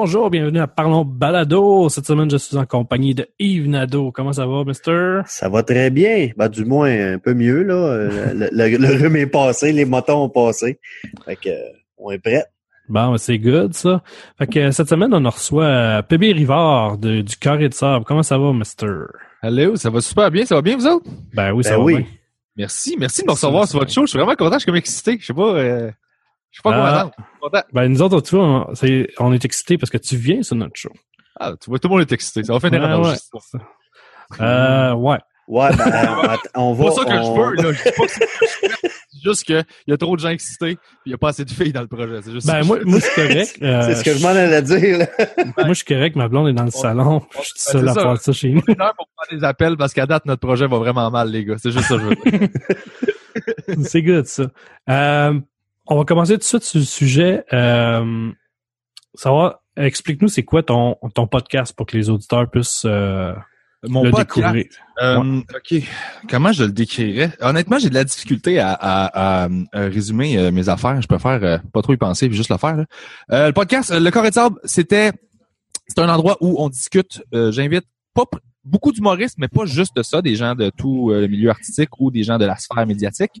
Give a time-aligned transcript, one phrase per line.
[0.00, 1.88] bonjour, bienvenue à Parlons Balado.
[1.88, 4.12] Cette semaine, je suis en compagnie de Yves Nadeau.
[4.12, 5.22] Comment ça va, mister?
[5.26, 6.30] Ça va très bien.
[6.36, 7.74] Ben, du moins, un peu mieux, là.
[7.74, 10.78] Euh, le, le, le rhume est passé, les motons ont passé.
[11.24, 12.44] Fait que, euh, on est prêt.
[12.88, 14.04] Bon, c'est good, ça.
[14.38, 18.04] Fait que cette semaine, on reçoit euh, Pébé Rivard de, du Carré de Sable.
[18.04, 18.86] Comment ça va, mister?
[19.42, 21.06] Hello, ça va super bien, ça va bien, vous autres?
[21.34, 21.96] Ben oui, ça Ben va oui.
[21.96, 22.06] bien.
[22.56, 24.02] Merci, merci de me recevoir sur votre show.
[24.02, 25.18] Je suis vraiment content, je suis comme excité.
[25.20, 25.90] Je sais pas, euh,
[26.50, 27.10] je sais pas Ah.
[27.14, 27.62] suis content.
[27.72, 28.72] Ben, nous autres, tu vois, on,
[29.20, 30.92] on est excités parce que tu viens sur notre show.
[31.40, 32.42] Ah, tu vois, tout le monde est excité.
[32.44, 33.14] Ça va finir Ah, ouais.
[34.40, 35.18] Euh, ouais.
[35.46, 36.18] Ouais, ben,
[36.56, 36.88] on, on C'est va.
[36.88, 37.72] pas ça que on- je veux, là.
[37.72, 38.28] Je dis pas que c'est
[39.10, 41.46] c'est juste qu'il y a trop de gens excités puis il y a pas assez
[41.46, 42.20] de filles dans le projet.
[42.22, 43.58] C'est juste Ben, que moi, je- moi, c'est correct.
[43.62, 45.06] Euh, C'est ce que je m'en allais dire, là.
[45.56, 46.16] Moi, je suis correct.
[46.16, 47.22] Ma blonde est dans le salon.
[47.38, 48.00] Je suis Ben, seul à ça.
[48.02, 48.62] faire ça chez nous.
[48.68, 51.46] une heure pour prendre des appels parce qu'à date, notre projet va vraiment mal, les
[51.46, 51.54] gars.
[51.56, 52.48] C'est juste ça que je veux dire.
[53.88, 54.44] C'est good, ça.
[54.90, 55.40] Euh,
[55.88, 57.44] on va commencer tout de suite sur le sujet.
[57.52, 58.30] Euh,
[59.14, 63.32] savoir, explique-nous c'est quoi ton, ton podcast pour que les auditeurs puissent euh,
[63.84, 64.66] Mon le podcast, découvrir?
[65.02, 65.82] Euh, OK.
[66.28, 67.32] Comment je le décrirais?
[67.40, 71.00] Honnêtement, j'ai de la difficulté à, à- à, euh, résumer euh, mes affaires.
[71.00, 72.76] Je préfère euh, pas trop y penser puis juste le faire.
[72.76, 72.84] là.
[73.32, 75.12] Euh, le podcast, Le Corps et de Sable, c'était
[75.86, 77.22] c'est un endroit où on discute.
[77.34, 78.24] euh, J'invite pas
[78.64, 82.10] beaucoup d'humoristes, mais pas juste de ça, des gens de tout le milieu artistique ou
[82.10, 83.40] des gens de la sphère médiatique.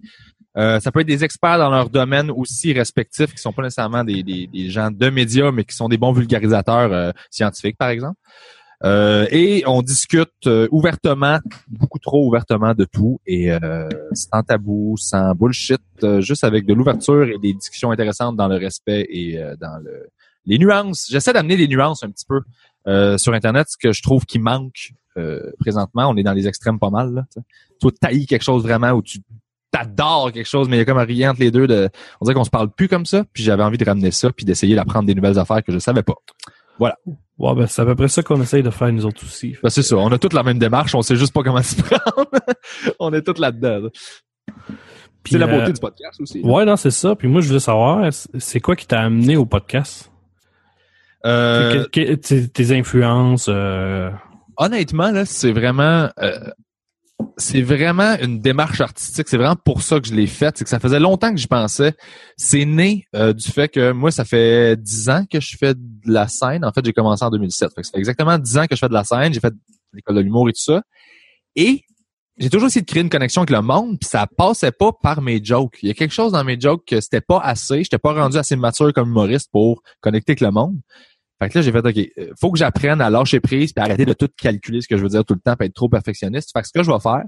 [0.56, 4.02] Euh, ça peut être des experts dans leur domaine aussi respectifs, qui sont pas nécessairement
[4.02, 7.90] des, des, des gens de médias, mais qui sont des bons vulgarisateurs euh, scientifiques, par
[7.90, 8.18] exemple.
[8.84, 14.96] Euh, et on discute euh, ouvertement, beaucoup trop ouvertement de tout, et euh, sans tabou,
[14.96, 19.36] sans bullshit, euh, juste avec de l'ouverture et des discussions intéressantes dans le respect et
[19.60, 20.08] dans le
[20.46, 21.08] les nuances.
[21.10, 22.40] J'essaie d'amener des nuances un petit peu
[23.18, 24.94] sur Internet, ce que je trouve qui manque
[25.58, 26.08] présentement.
[26.08, 27.12] On est dans les extrêmes pas mal.
[27.12, 27.46] Là, tu sais.
[27.80, 29.18] Toi, taillis quelque chose vraiment où tu
[29.70, 31.66] t'adores quelque chose, mais il y a comme un rien entre les deux.
[31.66, 31.88] De,
[32.20, 33.24] on dirait qu'on se parle plus comme ça.
[33.32, 36.02] Puis j'avais envie de ramener ça, puis d'essayer d'apprendre des nouvelles affaires que je savais
[36.02, 36.14] pas.
[36.80, 36.90] Ouais,
[37.38, 39.56] ben, c'est à peu près ça qu'on essaye de faire nous autres aussi.
[39.62, 39.96] Ben, c'est ça.
[39.96, 40.94] On a toute la même démarche.
[40.94, 42.28] On sait juste pas comment s'y prendre.
[42.98, 43.88] on est tous là-dedans.
[45.24, 46.40] C'est la euh, beauté du podcast aussi.
[46.42, 47.14] Ouais, non, c'est ça.
[47.14, 48.08] Puis moi, je voulais savoir,
[48.38, 50.10] c'est quoi qui t'a amené au podcast?
[51.26, 54.10] Euh, Que- que- tes, tes influences, euh,
[54.56, 56.38] honnêtement, là, c'est vraiment, euh,
[57.36, 59.28] c'est vraiment une démarche artistique.
[59.28, 60.56] C'est vraiment pour ça que je l'ai faite.
[60.58, 61.94] C'est que ça faisait longtemps que j'y pensais.
[62.36, 65.80] C'est né euh, du fait que moi, ça fait dix ans que je fais de
[66.04, 66.64] la scène.
[66.64, 67.70] En fait, j'ai commencé en 2007.
[67.74, 69.32] Fait que ça fait exactement dix ans que je fais de la scène.
[69.32, 69.54] J'ai fait
[69.92, 70.82] l'école de l'humour et tout ça.
[71.56, 71.82] Et
[72.38, 75.20] j'ai toujours essayé de créer une connexion avec le monde, puis ça passait pas par
[75.20, 75.78] mes jokes.
[75.82, 77.82] Il y a quelque chose dans mes jokes que c'était pas assez.
[77.82, 80.76] J'étais pas rendu assez mature comme humoriste pour connecter avec le monde.
[81.40, 84.04] Fait que là, j'ai fait, OK, euh, faut que j'apprenne à lâcher prise puis arrêter
[84.04, 86.50] de tout calculer ce que je veux dire tout le temps puis être trop perfectionniste.
[86.52, 87.22] Fait que ce que je vais faire,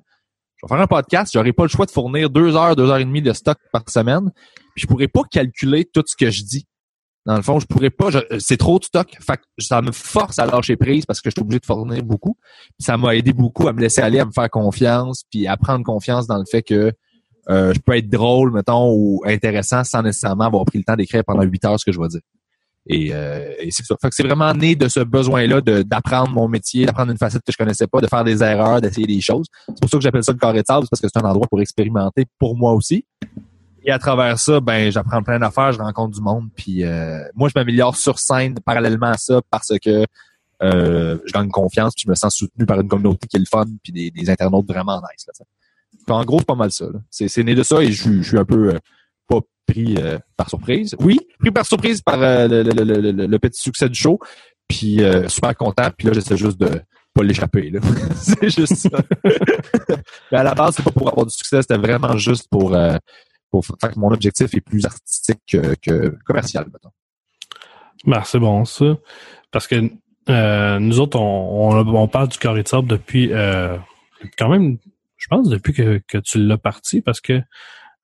[0.56, 2.98] je vais faire un podcast, j'aurai pas le choix de fournir deux heures, deux heures
[2.98, 4.30] et demie de stock par semaine,
[4.74, 6.66] puis je pourrais pas calculer tout ce que je dis.
[7.26, 9.08] Dans le fond, je pourrais pas, je- c'est trop de stock.
[9.20, 12.02] Fait que ça me force à lâcher prise parce que je suis obligé de fournir
[12.02, 12.34] beaucoup.
[12.78, 15.56] Puis ça m'a aidé beaucoup à me laisser aller, à me faire confiance, puis à
[15.56, 16.92] prendre confiance dans le fait que
[17.48, 21.22] euh, je peux être drôle, mettons, ou intéressant sans nécessairement avoir pris le temps d'écrire
[21.24, 22.20] pendant huit heures ce que je vais dire.
[22.86, 23.94] Et, euh, et c'est ça.
[24.00, 27.42] Fait que c'est vraiment né de ce besoin-là de d'apprendre mon métier, d'apprendre une facette
[27.46, 29.46] que je connaissais pas, de faire des erreurs, d'essayer des choses.
[29.68, 31.46] C'est pour ça que j'appelle ça le carré de sable, parce que c'est un endroit
[31.48, 33.04] pour expérimenter pour moi aussi.
[33.84, 37.48] Et à travers ça, ben j'apprends plein d'affaires, je rencontre du monde, puis euh, moi
[37.48, 40.04] je m'améliore sur scène parallèlement à ça parce que
[40.62, 43.46] euh, je gagne confiance, puis je me sens soutenu par une communauté qui est le
[43.46, 45.26] fun, puis des, des internautes vraiment nice.
[46.08, 46.86] Là, en gros, c'est pas mal ça.
[46.86, 46.98] là.
[47.10, 48.78] C'est, c'est né de ça et je, suis- je suis un peu euh,
[49.70, 50.96] pris euh, par surprise.
[51.00, 54.18] Oui, pris par surprise par euh, le, le- le- le- le petit succès du show,
[54.68, 55.88] puis euh, super content.
[55.96, 56.80] Puis là, j'essaie juste de
[57.14, 57.70] pas l'échapper.
[57.70, 57.80] Là.
[58.14, 58.88] c'est juste ça.
[60.32, 62.76] Mais à la base, c'est pas pour avoir du succès, c'était vraiment juste pour
[63.50, 66.90] pour faire que mon objectif est plus artistique que, que commercial, mettons.
[68.06, 68.96] ben, c'est bon, ça.
[69.50, 69.90] Parce que
[70.78, 73.28] nous autres, on, on, on parle du carré de sable depuis
[74.38, 74.78] quand même,
[75.16, 77.42] je pense, depuis que, que tu l'as parti, parce que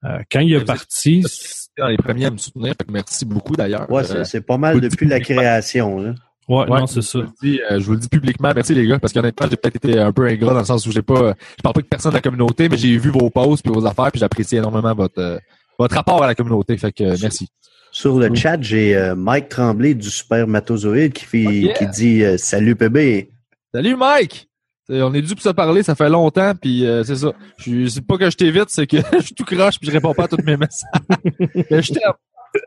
[0.04, 3.90] euh, quand il est parti, C'était dans les premiers à me soutenir, merci beaucoup d'ailleurs.
[3.90, 6.14] Ouais, c'est- pas mal depuis la création, là.
[6.48, 7.18] ouais, Ouais, non, c'est ça.
[7.20, 9.46] Je vous, le dis, euh, je vous le dis publiquement, merci les gars, parce qu'honnêtement,
[9.50, 11.80] j'ai peut-être été un peu ingrat dans le sens où j'ai pas, je parle pas
[11.82, 14.56] de personne de la communauté, mais j'ai vu vos posts puis vos affaires, puis j'apprécie
[14.56, 15.38] énormément votre euh,
[15.78, 17.48] votre rapport à la communauté, fait que euh, merci.
[17.92, 21.72] Sur le chat, j'ai euh, Mike Tremblay du Supermatozoïde qui, fait, Oh, yeah.
[21.74, 23.30] qui dit euh, Salut bébé.
[23.74, 24.48] Salut Mike!
[24.88, 27.32] On est dû pour se parler, ça fait longtemps, puis euh, c'est ça.
[27.58, 29.92] Je suis- C'est pas que je t'évite, c'est que je suis tout croche puis je
[29.92, 30.90] réponds pas à tous mes messages.
[31.70, 32.12] Je t'aime.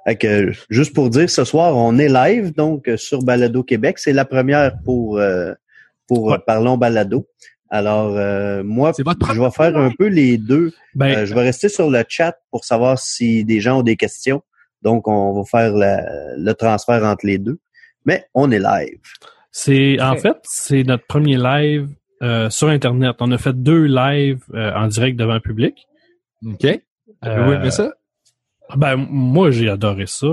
[0.06, 3.98] Fait que, juste pour dire, ce soir, on est live, donc, euh, sur Balado Québec.
[3.98, 5.54] C'est la première pour, euh,
[6.08, 6.36] pour Ouais.
[6.36, 7.26] euh, Parlons Balado.
[7.72, 10.74] Alors, euh, moi, je vais faire un peu les deux.
[10.96, 13.96] Ben, Euh, je vais rester sur le chat pour savoir si des gens ont des
[13.96, 14.42] questions.
[14.84, 17.60] Donc, on va faire la- le transfert entre les deux.
[18.06, 19.00] Mais on est live.
[19.52, 21.88] C'est en fait, c'est notre premier live
[22.22, 23.16] euh, sur Internet.
[23.20, 25.88] On a fait deux lives euh, en direct devant le public.
[26.46, 26.66] OK.
[27.22, 27.92] Avez-vous aimé ça?
[28.76, 30.28] Ben moi j'ai adoré ça.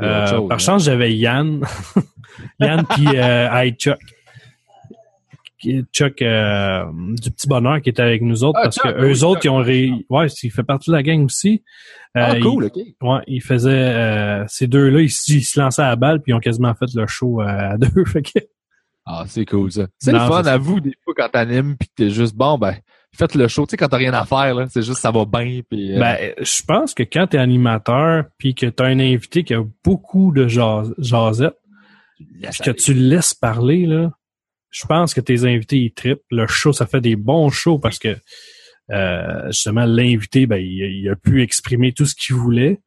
[0.00, 0.58] Euh, chose, par hein.
[0.58, 1.60] chance j'avais Yann,
[2.60, 3.98] Yann puis euh, Chuck,
[5.92, 6.84] Chuck euh,
[7.20, 9.42] du petit bonheur qui était avec nous autres Ah, parce Chuck, que eux oui, autres
[9.42, 9.44] Chuck.
[9.44, 9.92] ils ont ré...
[10.08, 11.62] ouais il fait partie de la gang aussi.
[12.14, 12.72] Ah, Euh, cool, OK.
[12.76, 16.22] il- ouais, ils faisaient euh, ces deux-là ils, s- ils se lançaient à la balle
[16.22, 18.04] puis ils ont quasiment fait le show euh, à deux.
[18.06, 18.38] Fait que,
[19.12, 19.86] Ah, c'est cool, ça.
[19.98, 22.76] C'est le fun, à vous, des fois, quand t'animes, pis que t'es juste, bon, ben,
[23.16, 23.66] faites le show.
[23.66, 25.92] Tu sais, quand t'as rien à faire, là, c'est juste, ça va bien, pis...
[25.94, 29.42] euh, Ben, je pense que quand tu es animateur puis que tu as un invité
[29.42, 31.54] qui a beaucoup de jas- jasette,
[32.50, 34.12] puis que tu le laisses parler, là,
[34.70, 36.22] je pense que tes invités, ils trippent.
[36.30, 38.16] Le show, ça fait des bons shows parce que
[38.92, 42.80] euh, justement, l'invité, ben, il a pu exprimer tout ce qu'il voulait.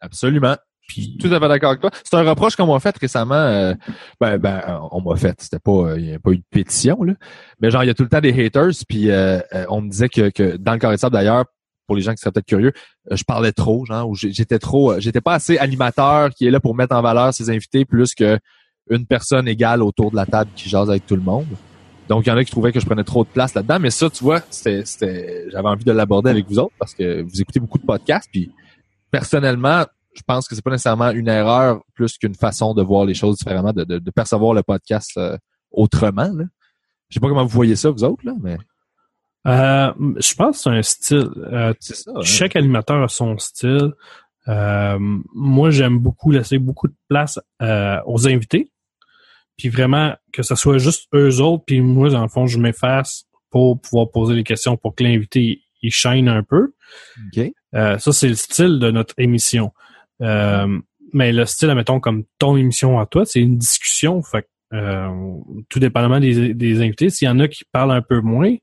[0.00, 0.56] Absolument.
[0.86, 1.90] Puis, Tout à fait d'accord avec toi.
[2.02, 3.34] C'est un reproche qu'on m'a fait récemment.
[3.34, 3.74] euh,
[4.20, 5.34] ben, ben, on m'a fait.
[5.40, 7.14] C'était pas, euh, il n'y a pas eu de pétition là.
[7.60, 8.72] Mais genre, il y a tout le temps des haters.
[8.88, 11.46] Puis euh, euh, on me disait que, que dans le sable, d'ailleurs,
[11.86, 12.72] pour les gens qui seraient peut-être curieux,
[13.10, 16.60] euh, je parlais trop, genre, ou j'étais trop, j'étais pas assez animateur qui est là
[16.60, 18.38] pour mettre en valeur ses invités plus que
[18.90, 21.46] une personne égale autour de la table qui jase avec tout le monde.
[22.08, 23.78] Donc, il y en a qui trouvaient que je prenais trop de place là-dedans.
[23.80, 24.84] Mais ça, tu vois, c'était,
[25.50, 28.28] j'avais envie de l'aborder avec vous autres parce que vous écoutez beaucoup de podcasts.
[28.30, 28.50] Puis,
[29.10, 33.14] personnellement, je pense que c'est pas nécessairement une erreur plus qu'une façon de voir les
[33.14, 35.36] choses différemment, de, de, de percevoir le podcast euh,
[35.70, 36.30] autrement.
[36.32, 36.44] Là.
[37.08, 38.56] Je sais pas comment vous voyez ça, vous autres, là, mais
[39.46, 41.28] euh, je pense que c'est un style.
[41.52, 42.10] Euh, ça.
[42.14, 42.20] hein.
[42.22, 43.92] chaque animateur a son style.
[44.46, 47.38] Moi, j'aime beaucoup laisser beaucoup de place
[48.06, 48.70] aux invités.
[49.56, 53.24] Puis vraiment, que ce soit juste eux autres, puis moi, dans le fond, je m'efface
[53.50, 56.74] pour pouvoir poser les questions pour que l'invité il shine un peu.
[57.74, 59.72] Ça, c'est le style de notre émission.
[60.22, 60.78] Euh,
[61.12, 64.22] mais le style, admettons, comme ton émission à toi, c'est une discussion.
[64.22, 65.08] Fait euh,
[65.68, 68.54] tout dépendamment des, des invités, s'il y en a qui parlent un peu moins,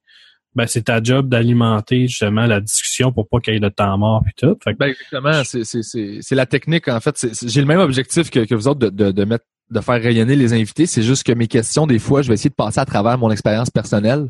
[0.55, 3.97] ben c'est ta job d'alimenter justement la discussion pour pas qu'il y ait de temps
[3.97, 4.57] mort puis tout.
[4.61, 7.17] Fait que, Ben exactement, c'est c'est c'est c'est la technique en fait.
[7.17, 10.01] C'est- J'ai le même objectif que, que vous autres de, de, de mettre de faire
[10.01, 10.85] rayonner les invités.
[10.85, 13.31] C'est juste que mes questions, des fois, je vais essayer de passer à travers mon
[13.31, 14.27] expérience personnelle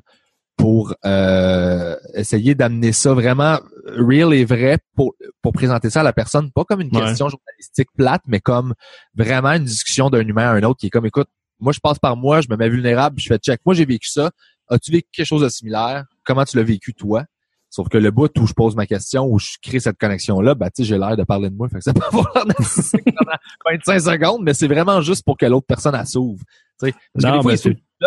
[0.62, 3.60] pour euh, essayer d'amener ça vraiment
[3.98, 7.02] real et vrai pour pour présenter ça à la personne, pas comme une Ouais.
[7.02, 8.74] question journalistique plate, mais comme
[9.16, 11.28] vraiment une discussion d'un humain à un autre qui est comme écoute,
[11.60, 14.08] moi je passe par moi, je me mets vulnérable, je fais check, moi j'ai vécu
[14.08, 14.30] ça.
[14.70, 16.06] As-tu vécu quelque chose de similaire?
[16.24, 17.26] Comment tu l'as vécu toi?
[17.72, 20.68] Sauf que le bout où je pose ma question, où je crée cette connexion-là, ben,
[20.68, 21.70] tu sais, j'ai l'air de parler de moi.
[21.70, 25.46] Fait que ça peut avoir l'air pendant 25 secondes, mais c'est vraiment juste pour que
[25.46, 26.44] l'autre personne s'ouvre.
[26.80, 27.58] Tu sais, Parce que Non, des fois, mais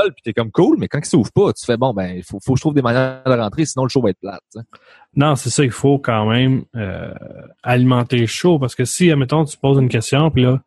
[0.02, 2.38] puis t'es comme cool, mais quand il s'ouvre pas, tu fais bon, ben, il faut,
[2.43, 4.43] faut que je trouve des manières de rentrer, sinon le show va être plate.
[5.14, 7.12] non, c'est ça, il faut quand même euh,
[7.62, 10.62] alimenter le show parce que si, admettons, tu poses une question puis là,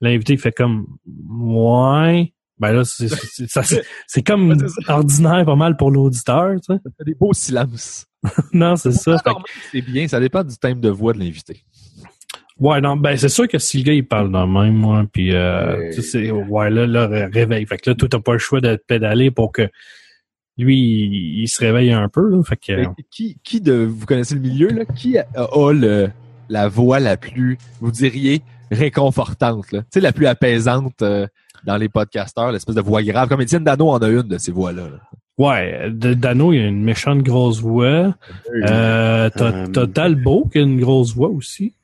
[0.00, 6.74] l'invité fait comme ouais, ben là, c'est comme Ouais, ordinaire pas mal pour l'auditeur, tu
[6.74, 6.80] sais.
[6.82, 8.06] Ça fait des beaux silences.
[8.52, 9.22] Non, c'est ça.
[9.70, 11.64] C'est bien, ça dépend du thème de voix de l'invité.
[12.58, 15.04] Ouais, non, ben c'est sûr que si le gars il parle dans le même, moi,
[15.12, 17.66] puis euh, tu sais, ouais là, là, ré- réveil.
[17.66, 19.68] Fait que là, toi, t'as pas le choix de te pédaler pour que
[20.56, 22.30] lui, il, il se réveille un peu.
[22.30, 22.72] Là, fait que
[23.10, 26.08] Qui, qui de, vous connaissez le milieu, là, qui a, a le,
[26.48, 29.80] la voix la plus, vous diriez, réconfortante, là?
[29.82, 31.26] Tu sais, la plus apaisante euh,
[31.66, 33.28] dans les podcasteurs, l'espèce de voix grave.
[33.28, 34.84] Comme Étienne Dano en a une de ces voix-là.
[34.84, 35.00] là.
[35.36, 38.14] ouais, de- Dano, il a une méchante grosse voix.
[38.54, 41.74] Euh, t'as, Euh, t'as Talbot qui a une grosse voix aussi.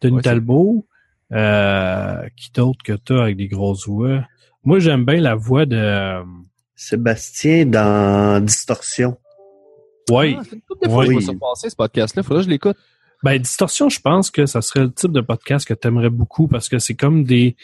[0.00, 0.86] Denis Ouais, Talbot.
[1.32, 4.24] Euh, qui d'autre que t'as avec des grosses voix?
[4.64, 5.76] Moi, j'aime bien la voix de...
[5.76, 6.22] euh,
[6.74, 9.18] Sébastien dans Distorsion.
[10.10, 11.24] Ouais, Ah, c'est une couple de fois que je Oui.
[11.26, 12.22] vais ce podcast-là.
[12.22, 12.76] Faudrait que je l'écoute.
[13.22, 16.46] Ben, Distorsion, je pense que ça serait le type de podcast que tu aimerais beaucoup
[16.48, 17.56] parce que c'est comme des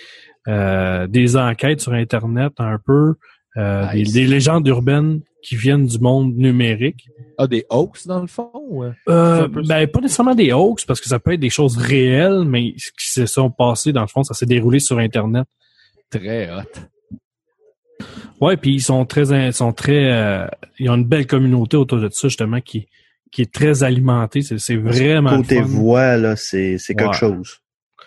[0.48, 3.14] euh, des enquêtes sur Internet un peu,
[3.56, 4.12] euh, Nice.
[4.12, 7.08] des, des légendes urbaines qui viennent du monde numérique.
[7.38, 8.50] Ah, des hoax, dans le fond?
[8.82, 8.92] euh?
[9.08, 12.72] Euh, ben, pas nécessairement des hoax parce que ça peut être des choses réelles, mais
[12.72, 15.46] qui se sont passées, dans le fond, ça s'est déroulé sur Internet.
[16.10, 16.62] Très hot.
[18.40, 20.46] Ouais, puis ils sont très, sont très, euh,
[20.78, 22.86] ils ont une belle communauté autour de ça justement qui
[23.30, 24.42] qui est très alimentée.
[24.42, 25.66] C'est, c'est vraiment Côté fun.
[25.66, 27.16] voix, là, c'est c'est quelque Ouais.
[27.16, 27.58] chose.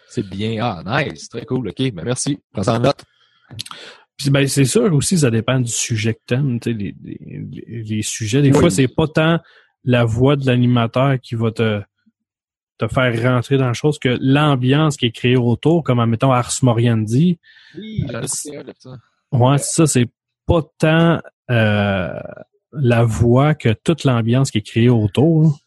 [0.09, 0.57] C'est bien.
[0.61, 1.27] Ah, nice.
[1.29, 1.67] Très cool.
[1.69, 2.39] OK, ben merci.
[2.53, 3.03] Prends ça en note.
[4.17, 6.59] Puis ben c'est sûr aussi, ça dépend du sujet que t'aimes.
[6.59, 8.59] tu sais, Les, les, les- sujets, des Oui.
[8.59, 9.39] fois, c'est pas tant
[9.83, 11.81] la voix de l'animateur qui va te
[12.79, 16.51] te faire rentrer dans la chose que l'ambiance qui est créée autour, comme admettons Ars
[16.61, 17.39] Moriendi.
[17.75, 18.21] Oui, Euh.
[19.31, 20.07] Ouais, ça, c'est
[20.45, 21.19] pas tant
[21.49, 22.19] euh,
[22.71, 25.59] la voix que toute l'ambiance qui est créée autour.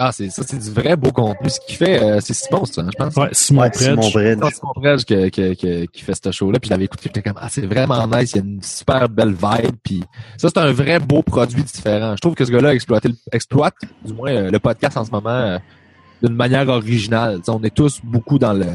[0.00, 1.50] Ah, c'est ça, c'est du vrai beau contenu.
[1.50, 3.16] Ce qu'il fait, euh, c'est Simon, ça, hein, je pense?
[3.16, 3.82] Ouais, Simon Ouais, Predge.
[3.88, 4.54] Simon Predge.
[4.54, 6.60] Simon Predge que- que- que- qui fait ce show-là.
[6.60, 8.32] Puis je l'avais écouté, j'étais comme, ah, c'est vraiment nice.
[8.32, 9.74] Il y a une super belle vibe.
[9.82, 10.04] Puis
[10.36, 12.14] ça, c'est un vrai beau produit différent.
[12.14, 13.74] Je trouve que ce gars-là a exploité le- exploite,
[14.04, 15.58] du moins, euh, le podcast en ce moment euh,
[16.22, 17.40] d'une manière originale.
[17.48, 18.66] On est tous beaucoup dans le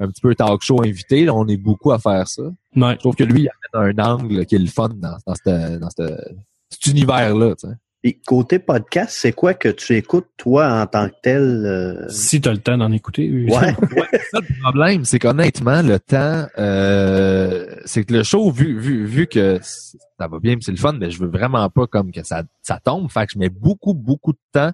[0.00, 1.24] un petit peu talk show invité.
[1.24, 2.42] là, on est beaucoup à faire ça.
[2.42, 2.92] Ouais.
[2.94, 3.50] Je trouve que lui, il
[3.80, 6.34] amène un angle qui est le fun dans, dans, cette- dans cette-
[6.70, 7.54] cet univers-là.
[7.56, 7.74] tu sais.
[8.04, 11.40] Et côté podcast, c'est quoi que tu écoutes, toi, en tant que tel?
[11.40, 13.30] euh, Si t'as le temps d'en écouter.
[13.32, 13.46] oui.
[13.48, 13.74] Ouais.
[14.32, 19.26] ça, le problème, c'est qu'honnêtement, le temps, euh, c'est que le show, vu, vu, vu
[19.28, 22.42] que ça va bien, c'est le fun, mais je veux vraiment pas comme que ça,
[22.62, 23.08] ça tombe.
[23.10, 24.72] Fait que je mets beaucoup, beaucoup de temps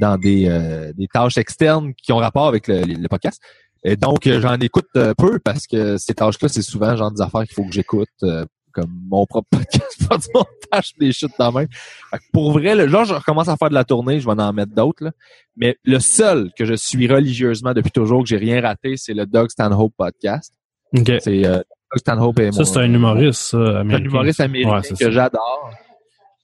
[0.00, 3.40] dans des, euh, des tâches externes qui ont rapport avec le, le podcast.
[3.84, 7.20] Et donc, euh, j'en écoute euh, peu parce que ces tâches-là, c'est souvent genre des
[7.20, 11.30] affaires qu'il faut que j'écoute, euh, comme mon propre podcast, faire du montage, des shit
[11.38, 11.66] dans la main.
[12.10, 14.32] Fait que pour vrai, là, là, je recommence à faire de la tournée, je vais
[14.42, 15.12] en mettre d'autres, là.
[15.56, 19.24] Mais le seul que je suis religieusement depuis toujours, que j'ai rien raté, c'est le
[19.24, 20.52] Doug Stanhope podcast.
[20.96, 21.10] OK.
[21.20, 24.08] C'est euh, Doug Stanhope et Ça, c'est un humoriste, ça, c'est un américain.
[24.10, 25.10] humoriste américain Ouais, que ça.
[25.10, 25.70] j'adore,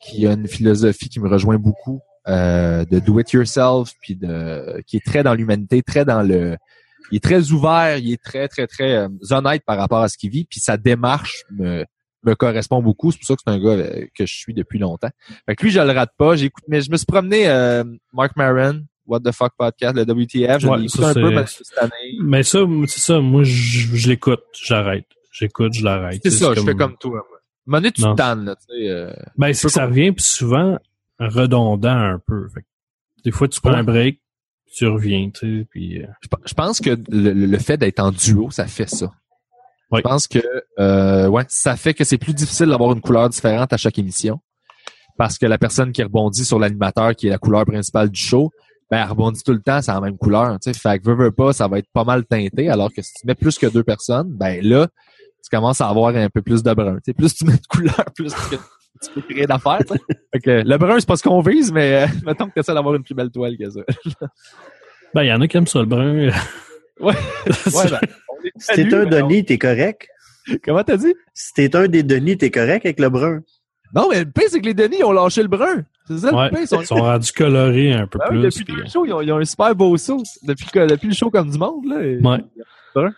[0.01, 4.83] qui a une philosophie qui me rejoint beaucoup, euh, de do it yourself, puis de
[4.87, 6.57] qui est très dans l'humanité, très dans le,
[7.11, 10.17] il est très ouvert, il est très très très euh, honnête par rapport à ce
[10.17, 11.85] qu'il vit, puis sa démarche me
[12.25, 13.11] me correspond beaucoup.
[13.13, 15.11] C'est pour ça que c'est un gars euh, que je suis depuis longtemps.
[15.47, 16.37] Fait que lui, je le rate pas.
[16.37, 20.61] J'écoute, mais je me suis promené euh, Mark Maron, What the Fuck Podcast, le WTF.
[20.61, 22.17] Je Ouais, ça, un peu parce que cette année.
[22.23, 23.21] Mais ça, c'est ça.
[23.21, 24.43] Moi, je, je l'écoute.
[24.65, 25.07] J'arrête.
[25.33, 26.21] J'écoute, je l'arrête.
[26.23, 27.25] C'est ça, je fais comme toi.
[27.67, 27.81] Moi.
[27.83, 28.89] Tu te tannes, là, tu sais.
[28.89, 30.79] euh, Ben, c'est que ça revient, puis souvent
[31.19, 32.49] redondant un peu.
[32.49, 32.67] Fait que
[33.25, 33.79] des fois, tu prends Ouais.
[33.79, 34.21] un break,
[34.75, 36.03] tu reviens, tu sais, puis...
[36.03, 39.13] euh, Je je pense que le- le fait d'être en duo, ça fait ça.
[39.91, 39.99] Oui.
[39.99, 40.39] Je pense que
[40.79, 44.41] euh, ouais, ça fait que c'est plus difficile d'avoir une couleur différente à chaque émission.
[45.19, 48.51] Parce que la personne qui rebondit sur l'animateur, qui est la couleur principale du show,
[48.91, 50.59] ben elle rebondit tout le temps, c'est la même couleur.
[50.61, 52.71] Tu sais, fait que veux, veux pas, ça va être pas mal teinté.
[52.71, 54.89] Alors que si tu mets plus que deux personnes, ben là,
[55.43, 56.97] tu commences à avoir un peu plus de brun.
[56.97, 59.81] Tu sais, plus tu mets de couleur, plus que tu peux créer d'affaires.
[59.81, 59.99] tu.
[60.33, 62.75] Fait que le brun, c'est pas ce qu'on vise, mais euh, mettons que tu essaies
[62.75, 63.81] d'avoir une plus belle toile que ça.
[65.15, 66.31] Ben, il y en a qui aiment ça, le brun.
[67.01, 67.15] Ouais.
[67.75, 68.01] Ouais, ben,
[68.61, 70.09] Si t'es un Denis, t'es correct.
[70.65, 71.15] Comment t'as dit?
[71.35, 73.41] Si t'es un des Denis, t'es correct avec le brun.
[73.95, 75.85] Non, mais le pire, c'est que les Denis ont lâché le brun.
[76.07, 76.79] C'est ça ouais, le pire.
[76.81, 78.43] ils sont rendus colorés un peu oui, plus.
[78.43, 80.23] depuis puis, deux shows, ils ont, ils ont un super beau saut.
[80.43, 82.03] Depuis, que- depuis le show comme du monde, là.
[82.03, 83.09] et- Ouais.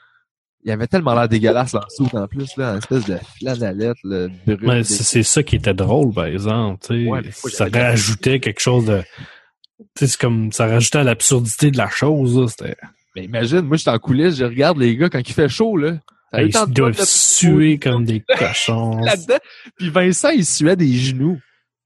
[0.65, 2.73] Il avait tellement l'air dégueulasse leur saut en plus, là.
[2.73, 4.63] Une espèce de flanellette, le brut.
[4.63, 6.79] Mais des- c'est ça qui était drôle, par exemple.
[6.87, 7.11] tu sais.
[7.11, 9.01] Ouais, des fois, ça rajoutait quelque chose de...
[9.01, 10.53] Tu sais, c'est comme...
[10.53, 12.47] Ça rajoutait à l'absurdité de la chose, là.
[12.47, 12.77] C'était...
[13.17, 15.77] Mais imagine, moi, je suis en coulisses, je regarde les gars quand il fait chaud,
[15.77, 15.99] là.
[16.33, 18.97] Ça Ils doivent de- suer comme des cochons.
[19.01, 19.37] là-dedans.
[19.77, 21.39] Puis Vincent, il suait des genoux.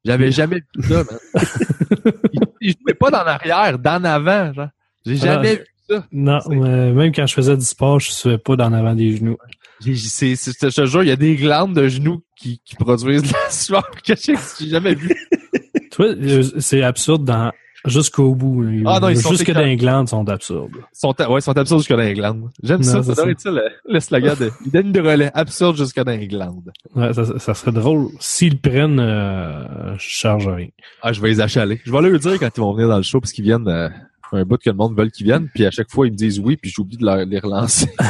[0.05, 1.19] J'avais jamais vu ça, man.
[2.33, 4.69] il, il jouait pas dans l'arrière, d'en avant, genre.
[5.05, 5.95] J'ai jamais Ah.
[5.97, 8.95] vu Non, C'est- mais même quand je faisais du sport, je suais pas d'en avant
[8.95, 9.37] des genoux.
[9.81, 13.33] C'est, je te jure, il y a des glandes de genoux qui, qui produisent de
[13.33, 15.15] la sueur que j'ai jamais vu.
[15.91, 17.53] Tu vois, euh, c'est absurde dans
[17.87, 18.65] jusqu'au bout.
[18.87, 20.71] Ah non, ils sont Jusque dans les glandes sont absurdes.
[20.75, 22.51] Ils sont, ouais, ils sont absurdes jusqu'à dans les glandes.
[22.63, 23.31] J'aime ça, ça doit ça.
[23.31, 26.73] être ça le, le slogan de, il donne de relais, absurde jusqu'à dans les glandes.
[26.95, 28.09] Ouais, ça, ça serait drôle.
[28.21, 30.69] S'ils prennent, euh, je charge rien.
[31.03, 31.81] Ah, je vais les achaler.
[31.85, 33.89] Je vais leur dire quand ils vont venir dans le show parce qu'ils viennent, euh,
[34.33, 36.41] un bout que le monde veut qu'ils viennent, puis à chaque fois, ils me disent
[36.41, 37.89] oui, puis j'oublie de leur- les relancer.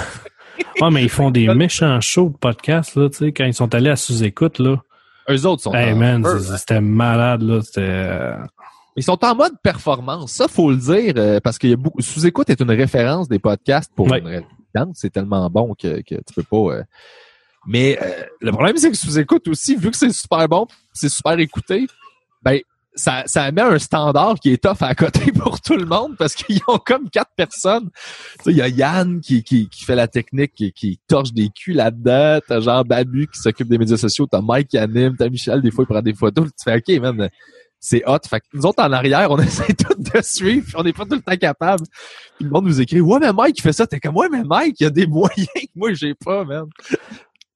[0.80, 3.74] Ah, mais ils font des méchants shows de podcast, là, tu sais, quand ils sont
[3.74, 4.76] allés à sous-écoute, là.
[5.30, 6.38] Eux autres sont Hey man, hein.
[6.38, 7.60] c'était malade, là.
[7.62, 8.32] C'était...
[8.96, 10.32] Ils sont en mode performance.
[10.32, 13.38] Ça, faut le dire, euh, parce qu'il y a beaucoup, sous-écoute est une référence des
[13.38, 14.20] podcasts pour Ouais.
[14.20, 14.44] une.
[14.94, 16.82] C'est tellement bon que, que tu peux pas, euh,
[17.66, 21.38] Mais euh, le problème, c'est que sous-écoute aussi, vu que c'est super bon, c'est super
[21.38, 21.86] écouté,
[22.42, 22.60] ben
[22.94, 26.34] ça, ça met un standard qui est tough à côté pour tout le monde parce
[26.34, 27.90] qu'ils ont comme quatre personnes.
[28.38, 31.32] Tu sais, il y a Yann qui, qui, qui fait la technique, qui, qui torche
[31.32, 32.40] des culs là-dedans.
[32.46, 34.26] T'as genre Babu qui s'occupe des médias sociaux.
[34.30, 35.14] T'as Mike qui anime.
[35.18, 36.46] T'as Michel, des fois, il prend des photos.
[36.48, 37.28] Tu fais OK, man,
[37.88, 38.18] c'est hot.
[38.28, 40.66] Fait que nous autres, en arrière, on essaie tout de suivre.
[40.76, 41.84] On n'est pas tout le temps capable.
[42.36, 43.86] Puis le monde nous écrit Ouais, mais Mike, il fait ça.
[43.86, 46.64] T'es comme Ouais, mais Mike, il y a des moyens que moi, j'ai pas, man.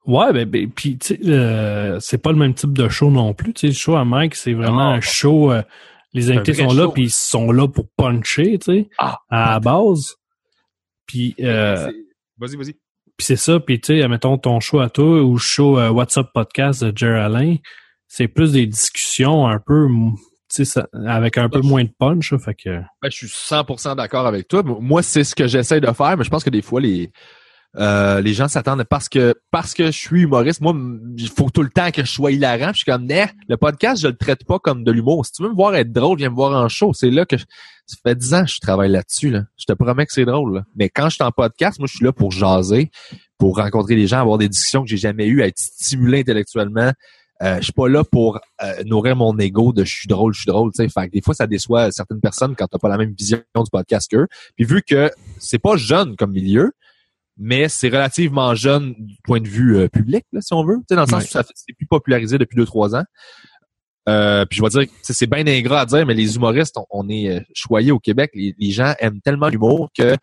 [0.07, 3.35] Ouais, ben, ben puis tu sais, euh, c'est pas le même type de show non
[3.35, 3.53] plus.
[3.53, 5.53] Tu sais, le show à Mike, c'est vraiment un show.
[5.53, 5.63] euh,
[6.13, 9.61] les invités sont là, puis ils sont là pour puncher, tu sais, Ah, à la
[9.61, 10.15] base.
[11.07, 11.91] Puis euh,
[12.39, 12.73] Vas-y, vas-y.
[13.17, 13.61] puis c'est ça.
[13.61, 16.83] Puis tu sais, mettons ton show à toi ou le show euh, What's Up Podcast
[16.85, 17.57] de Jerry Alain,
[18.13, 20.17] c'est plus des discussions un peu, tu
[20.49, 22.35] sais, ça- avec un peu moins de punch.
[22.39, 24.63] fait que Ben, je suis 100% d'accord avec toi.
[24.65, 27.11] Moi, c'est ce que j'essaie de faire, mais je pense que des fois, les
[27.77, 30.75] Euh, les gens s'attendent parce que parce que je suis humoriste, moi,
[31.17, 32.73] il faut tout le temps que je sois hilarant.
[32.73, 35.25] Puis je suis comme, né, le podcast, je le traite pas comme de l'humour.
[35.25, 36.93] Si tu veux me voir être drôle, viens me voir en show.
[36.95, 37.45] C'est là que je,
[37.87, 39.31] ça fait dix ans que je travaille là-dessus.
[39.31, 39.43] Là.
[39.57, 40.57] Je te promets que c'est drôle.
[40.57, 40.65] là.
[40.75, 42.91] Mais quand je suis en podcast, moi, je suis là pour jaser,
[43.39, 46.91] pour rencontrer les gens, avoir des discussions que j'ai jamais eues, être stimulé intellectuellement.
[47.43, 50.41] Euh, je suis pas là pour euh, nourrir mon ego de je suis drôle, je
[50.43, 50.73] suis drôle.
[50.73, 50.89] tu sais.
[50.91, 53.71] Fait que des fois, ça déçoit certaines personnes quand t'as pas la même vision du
[53.73, 54.27] podcast qu'eux.
[54.57, 56.73] Puis vu que c'est pas jeune comme milieu,
[57.39, 60.77] mais c'est relativement jeune du point de vue euh, public, là, si on veut.
[60.81, 63.05] Tu sais, dans le sens où ça fait- c'est plus popularisé depuis deux, trois ans.
[64.09, 67.09] Euh, puis je vais dire, c'est bien ingrat à dire, mais les humoristes, on, on
[67.09, 68.31] est euh, choyés au Québec.
[68.35, 70.17] Les, les gens aiment tellement l'humour que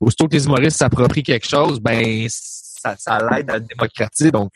[0.00, 4.30] aussitôt que les humoristes s'approprient quelque chose, ben ça, ça l'aide à démocratiser.
[4.30, 4.50] Donc,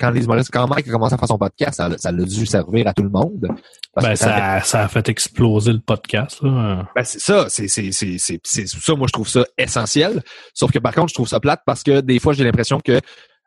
[0.00, 2.46] quand les humoristes, quand Mike a commencé à faire son podcast, ça, ça a dû
[2.46, 3.46] servir à tout le monde.
[3.94, 6.40] Parce Ben, que ça, ça a fait exploser le podcast.
[6.42, 6.88] Là.
[6.94, 10.22] ben, c'est ça, c'est c'est c'est c'est c'est ça moi je trouve ça essentiel.
[10.54, 13.00] Sauf que par contre, je trouve ça plate parce que des fois j'ai l'impression que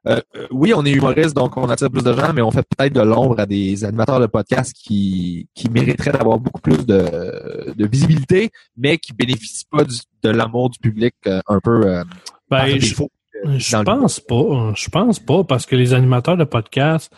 [0.05, 2.65] euh, euh, oui, on est humoriste donc on attire plus de gens mais on fait
[2.75, 7.73] peut-être de l'ombre à des animateurs de podcast qui qui mériteraient d'avoir beaucoup plus de
[7.73, 12.03] de visibilité mais qui bénéficient pas du- de l'amour du public euh, un peu euh,
[12.49, 13.09] Ben, défaut.
[13.57, 14.73] Je dans le- pense pas.
[14.75, 17.13] Je pense pas parce que les animateurs de podcast,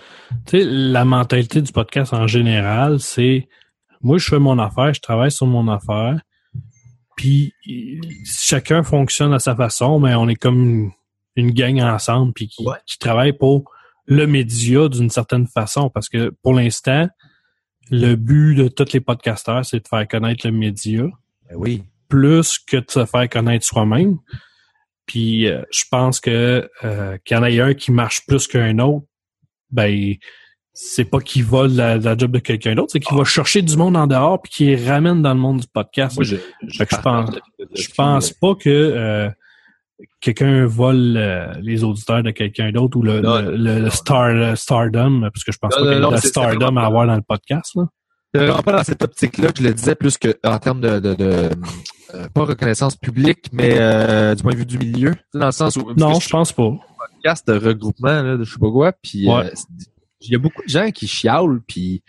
[0.46, 3.48] tu sais, la mentalité du podcast en général, c'est
[4.01, 6.20] moi je fais mon affaire, je travaille sur mon affaire,
[7.15, 10.91] puis euh, chacun fonctionne à sa façon, mais on est comme une,
[11.36, 12.77] une gang ensemble puis qui, Ouais.
[12.86, 13.72] qui travaille pour
[14.08, 17.08] le média d'une certaine façon parce que pour l'instant,
[17.89, 21.03] le but de tous les podcasteurs, c'est de faire connaître le média
[21.50, 21.84] Ben oui.
[22.10, 24.17] plus que de se faire connaître soi-même.
[25.05, 28.79] Puis euh, je pense que euh, qu'il y en ait un qui marche plus qu'un
[28.79, 29.05] autre,
[29.72, 30.15] ben
[30.74, 33.77] c'est pas qu'il vole la, la job de quelqu'un d'autre, c'est qu'il va chercher du
[33.77, 36.18] monde en dehors puis qu'il ramène dans le monde du podcast.
[36.22, 36.35] Je
[36.77, 37.31] Fait que je pense-
[37.75, 39.29] je pense pas que euh,
[40.20, 44.33] quelqu'un vole euh, les auditeurs de quelqu'un d'autre ou le, Non, le, le- le star
[44.33, 47.07] le stardom parce que je pense Non, pas qu'il y a de stardom à avoir
[47.07, 47.83] dans le podcast là.
[48.33, 51.00] C'est vraiment pas dans cette optique-là que je le disais, plus que en termes de,
[51.00, 51.50] de, de
[52.34, 55.14] pas reconnaissance publique, mais euh, du point de vue du milieu.
[55.34, 56.72] Dans le sens où Non, je pense pas.
[57.00, 59.46] podcast de regroupement là, de je sais pas quoi, puis Ouais.
[59.46, 59.50] euh,
[60.22, 62.01] il y a beaucoup de gens qui chialent, puis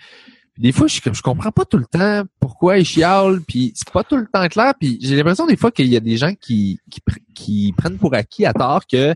[0.59, 4.05] des fois je je comprends pas tout le temps pourquoi ils chialent, puis c'est pas
[4.05, 6.81] tout le temps clair, puis j'ai l'impression des fois qu'il y a des gens qui
[6.91, 7.01] qui,
[7.35, 9.15] qui prennent pour acquis à tort que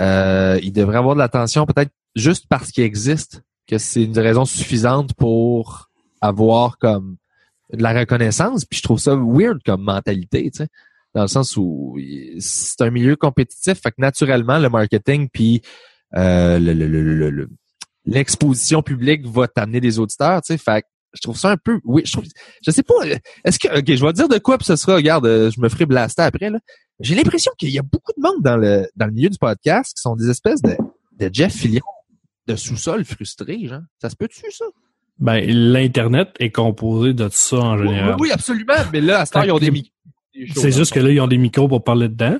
[0.00, 4.44] euh, ils devraient avoir de l'attention peut-être juste parce qu'ils existent, que c'est une raison
[4.44, 5.88] suffisante pour
[6.20, 7.16] avoir comme
[7.72, 10.68] de la reconnaissance, puis je trouve ça weird comme mentalité, tu sais
[11.14, 11.98] dans le sens où
[12.38, 15.60] c'est un milieu compétitif, fait que naturellement le marketing puis
[16.16, 17.50] euh, le- le- le- le-
[18.06, 21.80] l'exposition publique va t'amener des auditeurs, tu sais, fait que je trouve ça un peu
[21.84, 22.24] oui, je trouve
[22.64, 22.94] je sais pas
[23.44, 25.68] est-ce que OK, je vais dire de quoi puis ce sera regarde, euh, je me
[25.68, 26.58] ferai blaster après là.
[27.00, 29.94] J'ai l'impression qu'il y a beaucoup de monde dans le dans le milieu du podcast
[29.94, 30.76] qui sont des espèces de
[31.18, 31.82] de Jeff Fillion
[32.46, 33.82] de sous-sol frustrés, genre.
[34.00, 34.64] Ça se peut-tu ça?
[35.18, 38.16] Ben l'internet est composé de ça en général.
[38.18, 39.92] oui, absolument, mais là à ce temps, ils ont des micros.
[40.54, 42.38] C'est juste que là, ils ont des micros pour parler dedans.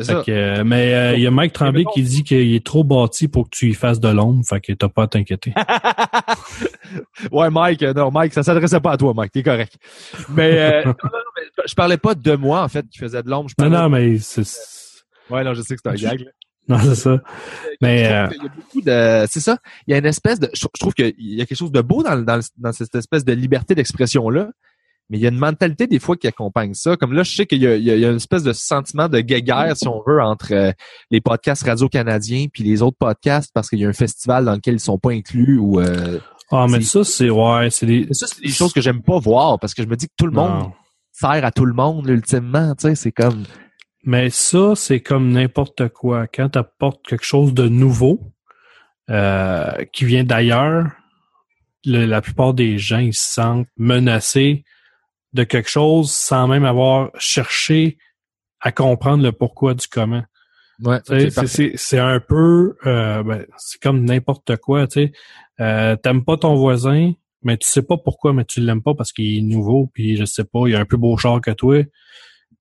[0.00, 0.22] Ça.
[0.22, 3.26] que, euh, mais euh, il y a Mike Tremblay qui dit qu'il est trop bâti
[3.26, 5.52] pour que tu y fasses de l'ombre, fait que t'as pas à t'inquiéter.
[7.32, 9.76] ouais, Mike, euh, non, Mike, ça s'adressait pas à toi, Mike, t'es correct.
[10.28, 13.24] Mais, euh, non, non, non, mais je parlais pas de moi, en fait, qui faisait
[13.24, 13.50] de l'ombre.
[13.58, 14.44] Non, non, mais c'est
[15.30, 16.20] Ouais, non, je sais que c'est un gag.
[16.20, 16.30] là.
[16.76, 17.20] non, c'est ça.
[17.80, 19.58] Mais, euh, qu'il y a beaucoup de, c'est ça.
[19.86, 22.02] Il y a une espèce de, je trouve- qu'il y a quelque chose de beau
[22.02, 24.50] dans, dans, dans cette espèce de liberté d'expression-là.
[25.10, 26.96] Mais il y a une mentalité des fois qui accompagne ça.
[26.98, 28.42] Comme là, je sais qu'il y a, il y a- il y a une espèce
[28.42, 30.72] de sentiment de guéguerre, si on veut, entre euh,
[31.10, 34.74] les podcasts radio-canadiens puis les autres podcasts parce qu'il y a un festival dans lequel
[34.74, 36.18] ils sont pas inclus ou euh,
[36.50, 39.58] Ah, mais ça, c'est, ouais, c'est des, ça, c'est des choses que j'aime pas voir
[39.58, 40.72] parce que je me dis que tout le monde non.
[41.12, 43.44] sert à tout le monde, là, ultimement, tu sais, c'est comme...
[44.04, 46.26] Mais ça, c'est comme n'importe quoi.
[46.26, 48.32] Quand tu apportes quelque chose de nouveau,
[49.10, 50.86] euh, qui vient d'ailleurs,
[51.84, 54.64] le- la plupart des gens, ils se sentent menacés
[55.32, 57.98] de quelque chose sans même avoir cherché
[58.60, 60.24] à comprendre le pourquoi du comment.
[60.80, 65.12] Ouais, c'est- c'est c'est un peu euh, ben, c'est comme n'importe quoi, tu sais.
[65.60, 69.12] Euh, T'aimes pas ton voisin, mais tu sais pas pourquoi, mais tu l'aimes pas parce
[69.12, 71.82] qu'il est nouveau, puis je sais pas, il a un plus beau char que toi.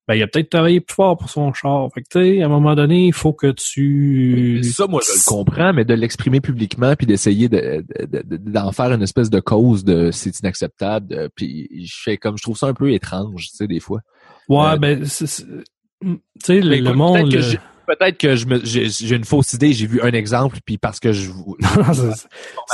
[0.07, 1.89] Ben, il a peut-être travaillé plus fort pour son char.
[1.93, 4.63] Fait que tu sais, à un moment donné, il faut que tu.
[4.63, 8.71] Ça, moi, je le comprends, mais de l'exprimer publiquement puis d'essayer de, de- de- d'en
[8.71, 11.07] faire une espèce de cause de c'est inacceptable.
[11.07, 13.99] de- puis je fais comme je trouve ça un peu étrange, tu sais, des fois.
[14.47, 15.45] Ouais, Euh, ben, c'est-
[16.01, 17.15] tu sais, le, monde.
[17.17, 20.11] peut-être que le- j'ai- Peut-être que je me, j'ai, une fausse idée, j'ai vu un
[20.11, 21.55] exemple, puis parce que je vous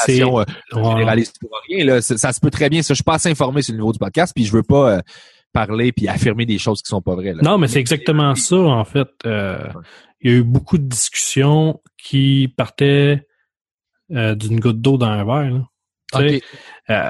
[0.06, 2.82] C'est- euh, pour rien, là, ça, ça se peut très bien.
[2.82, 4.98] Ça, je suis pas assez informé sur le niveau du podcast, puis je veux pas
[4.98, 5.02] euh,
[5.54, 7.34] parler puis affirmer des choses qui sont pas vraies.
[7.34, 7.42] Là.
[7.44, 9.08] Non, mais c'est exactement ça, en fait.
[9.26, 9.60] Euh,
[10.22, 13.26] il y a eu beaucoup de discussions qui partaient
[14.12, 15.52] euh, d'une goutte d'eau dans un verre.
[15.52, 15.62] Là.
[16.20, 16.40] Euh,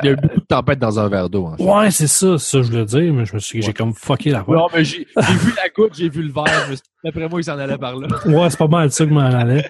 [0.03, 1.45] Il y a eu beaucoup de tempêtes dans un verre d'eau.
[1.47, 1.63] en fait.
[1.63, 4.45] ouais, c'est ça, ça je voulais dire, mais je me suis j'ai comme fucké la
[4.47, 6.69] Non, mais j'ai j'ai vu la goutte, j'ai vu le verre.
[7.03, 8.08] D'après moi, il s'en allait par là.
[8.25, 9.63] Ouais, c'est pas mal ça que m'en allais.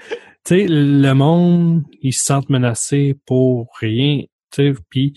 [0.46, 4.22] Tu sais, le monde, ils se sentent menacés pour rien.
[4.52, 5.14] Tu sais, puis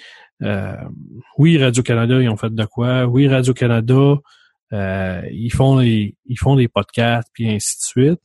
[1.39, 3.07] oui, Radio-Canada, ils ont fait de quoi.
[3.07, 4.17] Oui, Radio-Canada,
[4.73, 8.21] euh, ils font les, ils font des podcasts, puis ainsi de suite.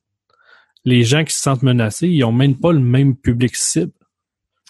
[0.84, 3.92] Les gens qui se sentent menacés, ils ont même pas le même public cible.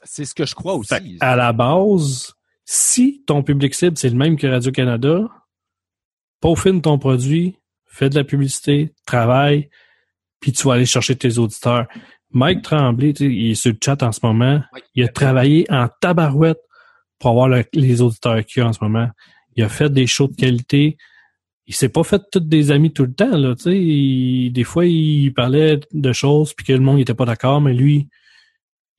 [0.04, 1.18] C'est ce que je crois Fait aussi.
[1.22, 2.34] à la base,
[2.66, 5.30] si ton public cible, c'est le même que Radio-Canada,
[6.42, 9.70] peaufine ton produit, fais de la publicité, travaille,
[10.40, 11.88] puis tu vas aller chercher tes auditeurs.
[12.32, 14.62] Mike Tremblay, tu sais, il est sur le chat en ce moment.
[14.96, 16.60] Il a travaillé en tabarouette
[17.22, 19.08] pour avoir le- les auditeurs qu'il y a en ce moment.
[19.56, 20.98] Il a fait des shows de qualité.
[21.68, 23.78] Il s'est pas fait toutes des amis tout le temps, là, tu sais.
[23.80, 27.74] Il- Des fois, il parlait de choses puis que le monde n'était pas d'accord, mais
[27.74, 28.10] lui,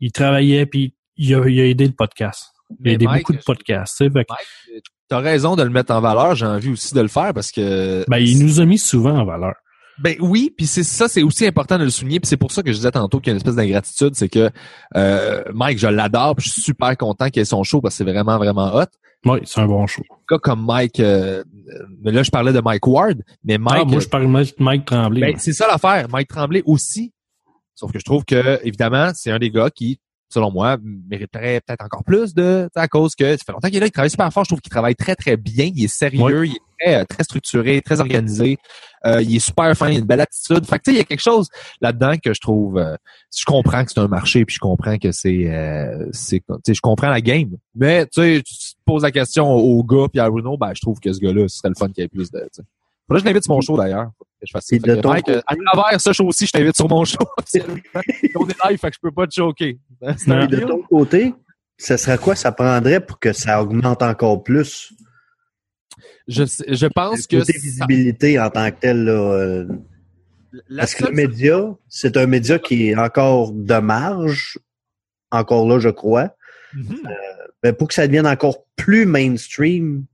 [0.00, 2.46] il travaillait puis il a, il a aidé le podcast.
[2.80, 4.10] Il a aidé Mike, beaucoup de podcasts, tu sais.
[5.08, 6.34] T'as raison de le mettre en valeur.
[6.36, 8.04] J'ai envie aussi de le faire parce que.
[8.08, 9.54] ben, il nous a mis souvent en valeur.
[9.98, 12.62] Ben oui, puis c'est ça, c'est aussi important de le souligner, puis c'est pour ça
[12.62, 14.50] que je disais tantôt qu'il y a une espèce d'ingratitude, c'est que
[14.96, 17.98] euh, Mike, je l'adore, puis je suis super content qu'il ait son show parce que
[17.98, 18.86] c'est vraiment vraiment hot.
[19.24, 20.02] Oui, c'est un bon show.
[20.10, 21.44] Un gars comme Mike, euh,
[22.02, 24.84] mais là je parlais de Mike Ward, mais Mike, ah, moi, je parle de Mike
[24.86, 25.20] Tremblay.
[25.20, 26.08] ben, c'est ça l'affaire.
[26.08, 27.12] Mike Tremblay aussi.
[27.74, 29.98] Sauf que je trouve que, évidemment, c'est un des gars qui,
[30.32, 33.80] selon moi, mériterait peut-être encore plus de, à cause que ça fait longtemps qu'il est
[33.80, 34.44] là, il travaille super fort.
[34.44, 35.70] Je trouve qu'il travaille très, très bien.
[35.74, 38.56] Il est sérieux, il est très, euh, très structuré, très organisé.
[39.04, 40.64] Euh, il est super fin, il a une belle attitude.
[40.64, 41.48] Fait que, tu sais, il y a quelque chose
[41.80, 42.96] là-dedans que je trouve, euh,
[43.36, 46.74] je comprends que c'est un marché, puis je comprends que c'est, euh, c'est, tu sais,
[46.74, 47.50] je comprends la game.
[47.74, 50.80] Mais, tu sais, tu te poses la question au gars, puis à Bruno, ben, je
[50.80, 52.62] trouve que ce gars-là, ce serait le fun qu'il y ait plus de, tu sais.
[53.06, 54.10] Faudrait que je l'invite sur mon show, d'ailleurs.
[54.68, 57.18] Fait de ton Mike, euh, à travers ce show aussi, je t'invite sur mon show.
[58.34, 59.78] On est live, fait que je peux pas te choquer.
[60.16, 60.46] C'est un Non.
[60.46, 61.34] De ton côté,
[61.78, 64.92] ce serait quoi ça prendrait pour que ça augmente encore plus?
[66.26, 69.66] Je, je pense que ça- visibilité en tant que tel, là, euh,
[70.68, 74.58] la parce que le média, c'est un média qui est encore de marge,
[75.30, 76.34] encore là, je crois.
[76.74, 76.98] Mhm.
[77.62, 80.04] Mais pour que ça devienne encore plus mainstream,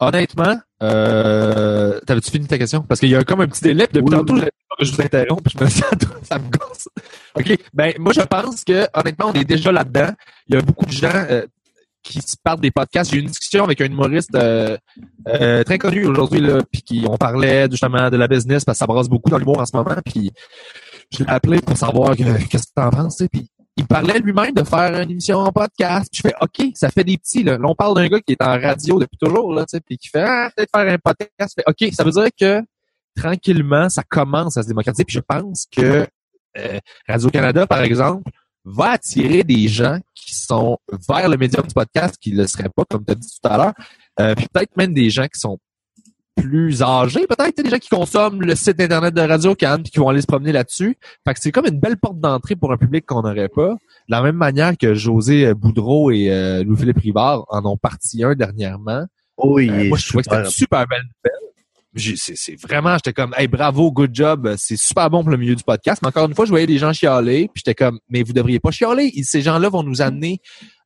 [0.00, 2.82] Honnêtement, euh, t'avais-tu fini ta question?
[2.82, 4.26] Parce qu'il y a comme un petit délai, puis depuis Oui.
[4.26, 4.36] tantôt,
[4.80, 5.80] je, vous interromps, puis je me dis,
[6.22, 6.88] ça me gosse.
[7.34, 7.58] OK.
[7.74, 10.10] Ben, moi, je pense que, honnêtement, on est déjà là-dedans.
[10.48, 11.46] Il y a beaucoup de gens euh,
[12.02, 13.10] qui se parlent des podcasts.
[13.10, 14.76] J'ai eu une discussion avec un humoriste euh,
[15.28, 18.80] euh, très connu aujourd'hui, là, puis qui on parlait justement de la business, parce que
[18.80, 20.30] ça brasse beaucoup dans l'humour en ce moment, puis
[21.12, 24.18] je l'ai appelé pour savoir que- qu'est-ce que t'en penses, tu sais, puis il parlait
[24.18, 26.10] lui-même de faire une émission en podcast.
[26.12, 27.56] Puis je fais OK, ça fait des petits là.
[27.62, 30.50] On parle d'un gars qui est en radio depuis toujours là, puis qui fait ah,
[30.54, 31.54] peut-être faire un podcast.
[31.56, 32.62] Je fais, OK, ça veut dire que
[33.16, 35.04] tranquillement, ça commence à se démocratiser.
[35.04, 36.06] Puis je pense que
[36.58, 38.30] euh, Radio Canada, par exemple,
[38.64, 40.76] va attirer des gens qui sont
[41.08, 43.48] vers le médium du podcast, qui ne le seraient pas, comme tu as dit tout
[43.48, 43.74] à l'heure.
[44.20, 45.58] Euh, puis peut-être même des gens qui sont
[46.40, 49.98] plus âgés, peut-être des gens qui consomment le site internet de Radio Can puis qui
[49.98, 50.96] vont aller se promener là-dessus.
[51.26, 53.70] Fait que c'est comme une belle porte d'entrée pour un public qu'on n'aurait pas.
[53.74, 58.34] De la même manière que José Boudreau et euh, Louis-Philippe Rivard en ont parti un
[58.34, 59.04] dernièrement.
[59.36, 60.86] oh, il Euh, moi, je trouvais que c'était une super.
[60.86, 61.38] belle nouvelle.
[62.16, 65.56] C'est c'est vraiment, j'étais comme, hey, bravo, good job, c'est super bon pour le milieu
[65.56, 66.00] du podcast.
[66.02, 68.60] Mais encore une fois, je voyais des gens chialer, puis j'étais comme, mais vous devriez
[68.60, 69.10] pas chialer.
[69.24, 70.40] Ces gens-là vont nous amener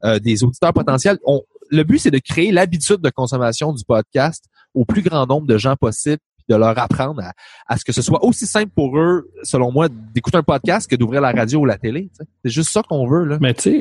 [0.04, 1.18] euh, des auditeurs potentiels.
[1.26, 5.46] On- le but, c'est de créer l'habitude de consommation du podcast au plus grand nombre
[5.46, 7.32] de gens possible, puis de leur apprendre à,
[7.66, 10.96] à ce que ce soit aussi simple pour eux, selon moi, d'écouter un podcast que
[10.96, 12.08] d'ouvrir la radio ou la télé.
[12.08, 12.24] tu sais.
[12.44, 13.38] C'est juste ça qu'on veut là.
[13.40, 13.62] Mais tu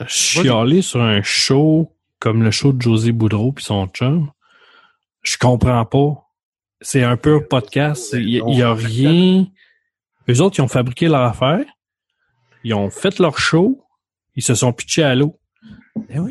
[0.00, 4.30] euh, chialer sur un show comme le show de José Boudreau puis son chum,
[5.22, 6.22] je comprends pas.
[6.80, 8.10] C'est un pur podcast.
[8.14, 9.46] Il y, a- il y a rien.
[10.28, 11.64] Eux autres, ils ont fabriqué leur affaire.
[12.64, 13.82] Ils ont fait leur show.
[14.34, 15.38] Ils se sont pitchés à l'eau.
[16.10, 16.30] Eh oui.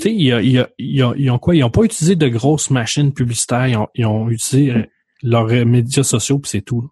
[0.78, 1.56] Ils ont, ils ont quoi?
[1.56, 3.67] Ils ont pas utilisé de grosses machines publicitaires.
[3.67, 4.84] Ils ont, ils ont utilisé euh,
[5.23, 6.89] leurs euh, médias sociaux puis c'est tout.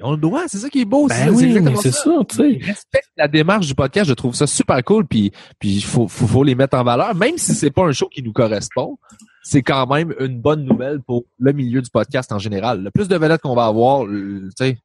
[0.00, 1.08] On le doit, c'est ça qui est beau.
[1.08, 1.54] Ben c'est oui,
[1.90, 2.52] ça, tu sais.
[2.52, 4.08] Ils respectent la démarche du podcast.
[4.08, 5.04] Je trouve ça super cool.
[5.04, 7.16] Puis, puis il faut, faut, faut les mettre en valeur.
[7.16, 8.96] Même si c'est pas un show qui nous correspond,
[9.42, 12.84] c'est quand même une bonne nouvelle pour le milieu du podcast en général.
[12.84, 14.78] Le plus de vedettes qu'on va avoir, tu sais,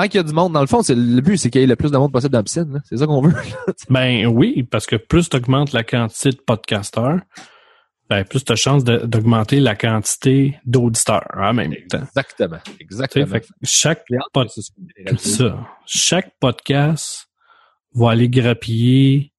[0.00, 1.64] tant qu'il y a du monde, dans le fond, c'est le but, c'est qu'il y
[1.64, 2.82] ait le plus de monde possible dans la piscine.
[2.88, 3.34] C'est ça qu'on veut.
[3.90, 7.20] Ben oui, parce que plus tu augmentes la quantité de podcasteurs,
[8.08, 12.02] ben plus tu as chance d'augmenter la quantité d'auditeurs en même temps.
[12.02, 12.58] Exactement.
[12.80, 13.26] Exactement.
[13.26, 14.48] fait que chaque, pod-
[15.18, 17.28] ça chaque podcast
[17.94, 19.32] va aller grappiller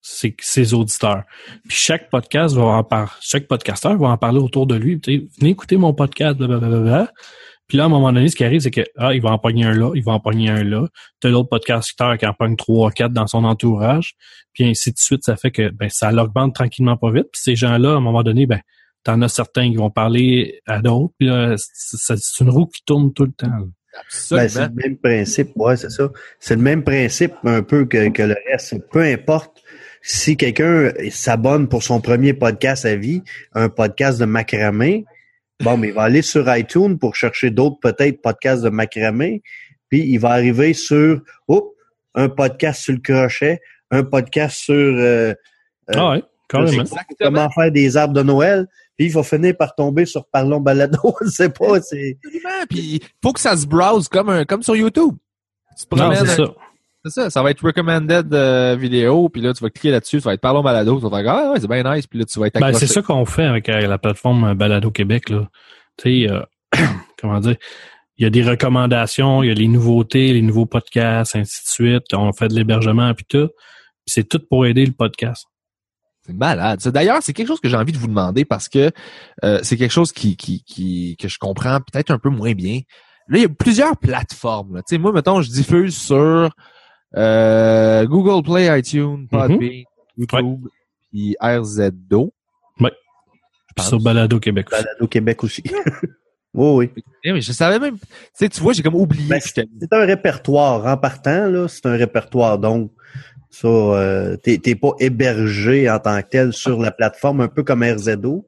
[0.00, 1.24] ses, ses auditeurs.
[1.68, 5.00] Puis chaque podcast va en par, chaque podcasteur va en parler autour de lui.
[5.00, 7.12] Tu sais, venez écouter mon podcast, blablabla.
[7.70, 9.38] Puis là, à un moment donné, ce qui arrive, c'est que ah, il va en
[9.38, 10.88] pogner un là, il va en pogner un là.
[11.20, 14.16] T'as l'autre podcasteur qui en pogne trois, quatre dans son entourage.
[14.52, 17.28] Puis ainsi de suite, ça fait que ben ça l'augmente tranquillement pas vite.
[17.32, 18.58] Puis ces gens-là, à un moment donné, ben
[19.04, 21.14] t'en as certains qui vont parler à d'autres.
[21.16, 23.46] Puis là, c'est c'est une roue qui tourne tout le temps.
[23.46, 23.66] là.
[24.32, 26.10] Ben, c'est le même principe, ouais, c'est ça.
[26.40, 28.74] C'est le même principe un peu que, que le reste.
[28.90, 29.62] Peu importe
[30.02, 35.04] si quelqu'un s'abonne pour son premier podcast à vie, un podcast de macramé,
[35.60, 39.42] bon, mais il va aller sur iTunes pour chercher d'autres peut-être podcasts de macramé,
[39.88, 41.74] puis il va arriver sur oh,
[42.14, 45.34] un podcast sur le crochet, un podcast sur euh, euh,
[45.94, 50.26] ah ouais, comment faire des arbres de Noël, puis il va finir par tomber sur
[50.26, 52.18] Parlons Balado, je sais pas, c'est...
[52.24, 52.66] Absolument.
[52.68, 55.16] Puis faut que ça se browse comme un, comme sur YouTube.
[55.78, 56.54] Tu te Non, c'est un- ça.
[57.04, 60.28] C'est ça, ça va être recommended euh, vidéo, puis là tu vas cliquer là-dessus, ça
[60.28, 62.38] va être parlons balado, tu vas faire ah ouais, c'est bien nice, puis là tu
[62.38, 65.30] vas être Ben, c'est ça qu'on fait avec euh, la plateforme euh, Balado Québec.
[65.30, 65.48] Là.
[65.96, 66.42] Tu sais, euh,
[67.20, 67.56] comment dire,
[68.20, 71.68] il y a des recommandations, il y a les nouveautés, les nouveaux podcasts, ainsi de
[71.68, 72.12] suite.
[72.12, 73.48] On fait de l'hébergement puis tout.
[73.48, 75.46] Puis c'est tout pour aider le podcast.
[76.26, 76.80] C'est malade.
[76.88, 78.90] D'ailleurs, c'est quelque chose que j'ai envie de vous demander parce que
[79.42, 82.80] euh, c'est quelque chose qui, qui, qui que je comprends peut-être un peu moins bien.
[83.28, 84.82] Là, il y a plusieurs plateformes.
[84.86, 86.50] Tu sais, moi, mettons, je diffuse sur
[87.16, 89.84] euh, Google Play, iTunes, Podbean,
[90.16, 90.68] YouTube,
[91.10, 92.32] puis RZO.
[92.78, 92.86] Je
[93.76, 94.82] Puis sur Balado Québec aussi.
[94.82, 95.62] Balado Québec aussi.
[96.54, 97.04] oui, oui.
[97.22, 97.96] Eh, mais je savais même.
[97.98, 100.84] Tu sais, tu vois, j'ai comme oublié Ben, C'est un répertoire.
[100.86, 102.58] En partant, là, c'est un répertoire.
[102.58, 102.90] Donc,
[103.50, 107.82] ça, euh, t'es pas hébergé en tant que tel sur la plateforme, un peu comme
[107.84, 108.46] RZO.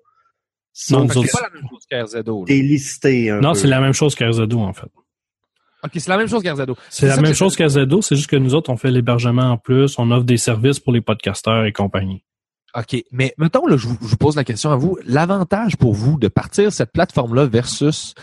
[0.90, 2.44] Non, C'est pas la même chose qu'RZO.
[2.46, 4.90] t'es listé un Non, c'est la même chose qu'RZO, en fait.
[5.84, 6.76] Ok, c'est la même chose qu'RZO.
[6.90, 9.98] C'est la même chose qu'RZO, c'est juste que nous autres, on fait l'hébergement en plus,
[9.98, 12.24] on offre des services pour les podcasteurs et compagnie.
[12.74, 13.02] OK.
[13.10, 14.96] Mais mettons, là, je vous, je vous pose la question à vous.
[15.04, 18.14] L'avantage pour vous de partir cette plateforme-là versus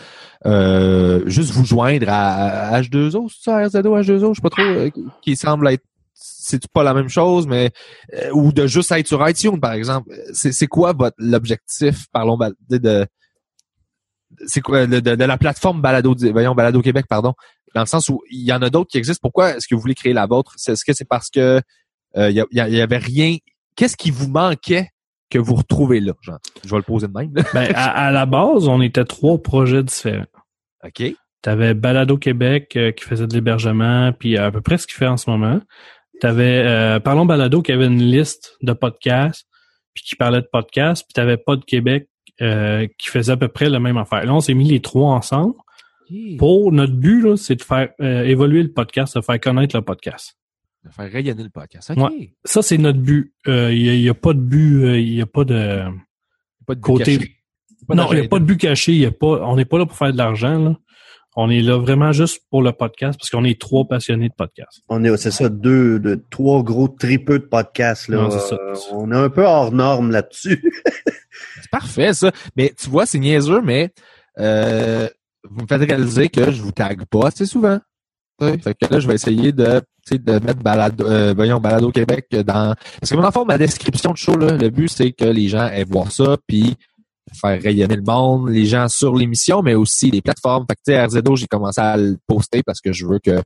[0.46, 4.62] euh, juste vous joindre à, à H2O, c'est ça, RZO, H2O, je sais pas trop,
[4.62, 4.90] euh,
[5.22, 5.84] qui- semble être
[6.22, 7.70] c'est pas la même chose, mais
[8.14, 10.10] euh, ou de juste être sur iTunes, par exemple.
[10.32, 12.36] C'est, quoi votre l'objectif, parlons
[12.68, 13.06] de, de-
[14.46, 17.34] c'est quoi de, de- de la plateforme Balado, voyons, Balado Québec, pardon,
[17.74, 19.20] dans le sens où il y en a d'autres qui existent.
[19.22, 20.52] Pourquoi est-ce que vous voulez créer la vôtre?
[20.56, 21.60] C'est- Est-ce que c'est parce que
[22.16, 23.36] euh, il y, il y y avait rien?
[23.76, 24.88] Qu'est-ce qui vous manquait
[25.30, 26.12] que vous retrouvez là?
[26.22, 27.30] Genre, je vais le poser de même.
[27.54, 30.26] Ben, à, à la base, on était trois projets différents.
[30.84, 31.02] OK.
[31.42, 35.06] T'avais Balado Québec euh, qui faisait de l'hébergement, puis à peu près ce qu'il fait
[35.06, 35.60] en ce moment.
[36.20, 39.46] T'avais euh, Parlons Balado qui avait une liste de podcasts,
[39.94, 42.08] puis qui parlait de podcasts, puis t'avais Pod Québec
[42.42, 44.24] euh, qui faisait à peu près la même affaire.
[44.24, 45.54] Là, on s'est mis les trois ensemble.
[46.38, 50.36] Pour notre but, c'est de faire euh, évoluer le podcast, de faire connaître le podcast.
[50.84, 51.90] De faire rayonner le podcast.
[51.96, 52.34] Ouais.
[52.44, 53.32] Ça, c'est notre but.
[53.46, 55.84] Euh, Il n'y a, a pas de but, euh, il n'y a pas de
[56.66, 57.18] Pas de but côté.
[57.18, 57.36] caché.
[57.86, 58.92] Pas non, il n'y a pas de but caché.
[58.92, 60.74] Il y a pas, on n'est pas là pour faire de l'argent.
[61.36, 64.82] On est là vraiment juste pour le podcast parce qu'on est trois passionnés de podcast.
[64.88, 68.22] On est, c'est ça, deux, de, trois gros tripeux de podcasts, là.
[68.22, 68.56] Non, c'est ça.
[68.56, 70.62] Euh, on est un peu hors norme là-dessus.
[71.62, 72.32] C'est parfait, ça.
[72.56, 73.92] Mais tu vois, c'est niaiseux, mais
[74.38, 75.08] euh,
[75.48, 77.78] vous me faites réaliser que je vous tague pas assez souvent.
[78.40, 81.60] Ouais, Fait que là, je vais essayer de, tu sais, de mettre balado, euh, voyons,
[81.60, 82.74] balado Québec dans.
[83.00, 85.68] Parce que mon enfant, ma description de show, là, le but, c'est que les gens
[85.68, 86.76] aient voir ça, puis
[87.34, 90.64] faire rayonner le monde, les gens sur l'émission, mais aussi les plateformes.
[90.68, 93.40] Fait que, tu sais, RZO, j'ai commencé à le poster parce que je veux que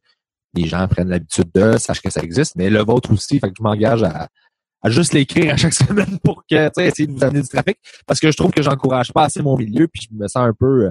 [0.54, 3.38] les gens prennent l'habitude de, sachent que ça existe, mais le vôtre aussi.
[3.40, 4.28] Fait que je m'engage à,
[4.82, 7.48] à juste l'écrire à chaque semaine pour que, tu sais, essayer de vous amener du
[7.48, 7.78] trafic.
[8.06, 10.52] Parce que je trouve que j'encourage pas assez mon milieu, puis je me sens un
[10.52, 10.90] peu, euh,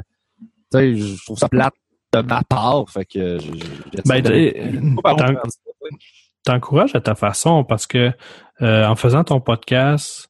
[0.71, 1.73] tu sais, je trouve ça plate
[2.13, 2.89] de ma part.
[2.89, 4.99] Fait que, je, je- Ben, de-.
[6.43, 8.12] T'encourages à ta façon parce que
[8.62, 10.27] euh, en faisant ton podcast,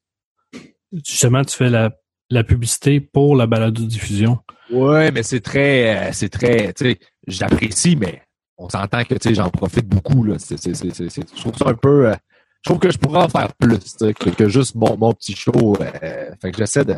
[0.91, 1.89] justement, tu fais la,
[2.33, 4.39] la publicité pour la balado-diffusion.
[4.71, 8.21] Ouais, mais c'est très, euh, c'est très, tu sais, j'apprécie, mais
[8.57, 10.35] on s'entend que, tu sais, j'en profite beaucoup, là.
[10.39, 12.15] C'est, c'est, c'est, c'est- c'est- je trouve ça un peu, euh,
[12.63, 15.75] je trouve que je pourrais en faire plus, que, que juste mon, mon petit show.
[15.81, 16.93] euh, fait que j'essaie de,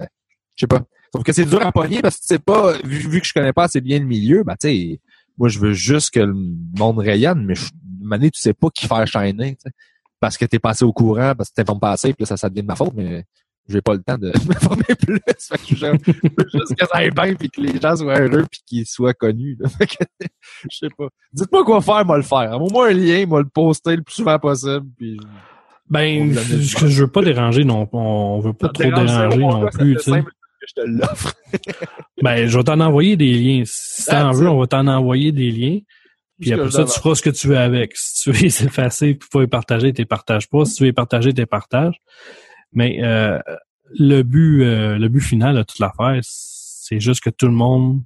[0.55, 0.81] je sais pas.
[1.13, 3.53] Sauf que c'est dur à pogner parce que sais pas, vu, vu que je connais
[3.53, 4.99] pas assez bien le milieu, ben, tu sais,
[5.37, 7.65] moi, je veux juste que le monde rayonne, mais je,
[8.11, 9.71] année, tu sais pas qui faire shiner, tu sais.
[10.19, 12.49] Parce que t'es passé au courant, parce que t'es pas passé, puis là, ça, ça
[12.49, 13.25] devient de ma faute, mais
[13.67, 15.19] j'ai pas le temps de m'informer plus.
[15.39, 15.97] Fait que je veux
[16.53, 19.57] juste que ça aille bien puis que les gens soient heureux puis qu'ils soient connus.
[19.59, 19.69] là.
[19.77, 20.05] Fait que,
[20.69, 21.07] je sais pas.
[21.33, 22.53] Dites-moi quoi faire, moi le faire.
[22.53, 24.85] Envoie-moi un lien, moi le poster le plus souvent possible.
[24.97, 25.17] Puis...
[25.89, 27.87] Ben, je, je veux pas déranger, non.
[27.91, 30.23] On veut pas Ça trop dérange, déranger non moi, plus, tu sais.
[30.67, 31.33] je te l'offre.
[32.21, 33.63] Ben, je vais t'en envoyer des liens.
[33.65, 35.79] Si t'en veux, on va t'en envoyer des liens.
[36.39, 37.95] Puis après ça, tu feras ce que tu veux avec.
[37.95, 40.65] Si tu veux les effacer, puis pas les partager, tu les partages pas.
[40.65, 41.95] Si tu veux les partager, tu les partages.
[42.75, 43.39] Mais euh,
[43.97, 48.01] le but, euh, le but final de toute l'affaire, c'est juste que tout le monde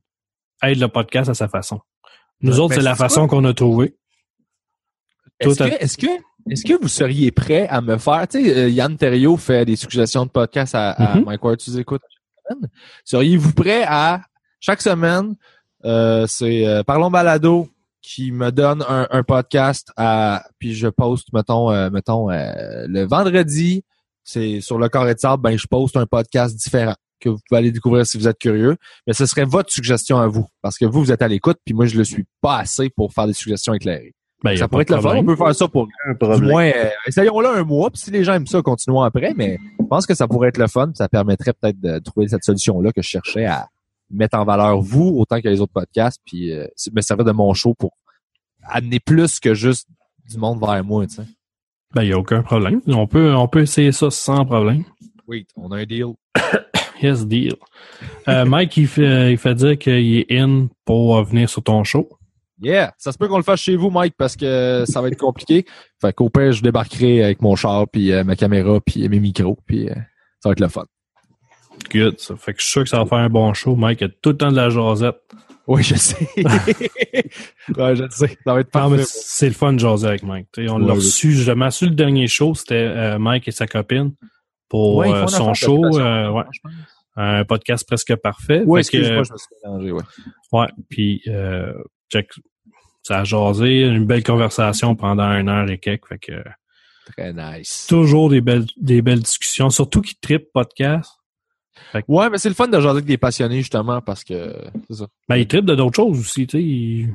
[0.63, 1.79] aide le podcast à sa façon.
[2.41, 3.95] Nous Ouais, autres, c'est la façon qu'on a trouvé.
[5.39, 6.07] Est-ce à- que, est-ce que,
[6.49, 9.75] est-ce que vous seriez prêt à me faire, tu sais, euh, Yann Terriot fait des
[9.75, 11.25] suggestions de podcasts à, à Mhm.
[11.25, 12.69] Mike Ward, tu écoutes chaque semaine.
[13.05, 14.21] Seriez-vous prêt à,
[14.59, 15.35] chaque semaine,
[15.85, 17.69] euh, c'est euh, Parlons Balado
[18.01, 23.03] qui me donne un, un podcast à, puis je poste, mettons, euh, mettons, euh, le
[23.05, 23.83] vendredi,
[24.29, 27.59] c'est sur le carré de sable, ben, je poste un podcast différent que vous pouvez
[27.59, 28.77] aller découvrir si vous êtes curieux.
[29.05, 30.47] Mais ce serait votre suggestion à vous.
[30.61, 33.13] Parce que vous, vous êtes à l'écoute, puis moi, je le suis pas assez pour
[33.13, 34.13] faire des suggestions éclairées.
[34.43, 35.15] Ben, y a ça pourrait être le fun.
[35.17, 38.23] On peut faire ça pour Un du moins, euh, essayons-le un mois, puis si les
[38.23, 41.09] gens aiment ça, continuons après, mais je pense que ça pourrait être le fun, ça
[41.09, 43.67] permettrait peut-être de trouver cette solution-là que je cherchais à
[44.09, 47.53] mettre en valeur vous autant que les autres podcasts, puis euh, me servir de mon
[47.53, 47.97] show pour
[48.63, 49.89] amener plus que juste
[50.29, 51.23] du monde vers moi, tu sais.
[51.93, 52.81] Ben, y a aucun problème.
[52.87, 54.83] On peut, on peut essayer ça sans problème.
[55.27, 56.13] Oui, on a un deal.
[57.01, 57.55] Yes, deal.
[58.27, 62.09] Euh, Mike, il fait, il fait dire qu'il est in pour venir sur ton show.
[62.61, 62.93] Yeah!
[62.97, 65.65] Ça se peut qu'on le fasse chez vous, Mike, parce que ça va être compliqué.
[66.01, 69.57] Fait qu'au pire, je débarquerai avec mon char, puis euh, ma caméra, puis mes micros,
[69.65, 69.93] puis euh,
[70.41, 70.83] ça va être le fun.
[71.89, 72.19] Good.
[72.19, 73.75] Ça fait que je suis sûr que ça va faire un bon show.
[73.75, 75.21] Mike a tout le temps de la jasette.
[75.71, 76.17] Oui, je sais.
[77.77, 78.37] ouais, je sais.
[78.43, 79.03] Ça va être Non, mais parfait.
[79.05, 80.47] c'est le fun de jaser avec Mike.
[80.51, 80.99] T'sais, on Ouais, l'a oui.
[80.99, 84.13] reçu, justement, sur le dernier show, c'était euh, Mike et sa copine
[84.67, 85.85] pour Ouais, euh, son show.
[85.99, 86.43] euh, ouais,
[87.15, 88.63] un podcast presque parfait.
[88.65, 90.03] Que, excuse-moi, je me suis mélangé, ouais.
[90.51, 91.71] Ouais, puis euh,
[92.11, 92.29] check,
[93.03, 96.07] ça a jasé, une belle conversation pendant une heure et quelques.
[96.07, 96.43] Fait que
[97.15, 97.85] Très nice.
[97.87, 101.11] toujours des belles, des belles discussions, surtout qui trip podcast.
[102.07, 104.55] Ouais, mais c'est le fun de jaser avec des passionnés, justement, parce que
[104.89, 105.07] c'est ça.
[105.27, 106.63] Ben, il tripe de d'autres choses aussi, tu sais.
[106.63, 107.13] Il,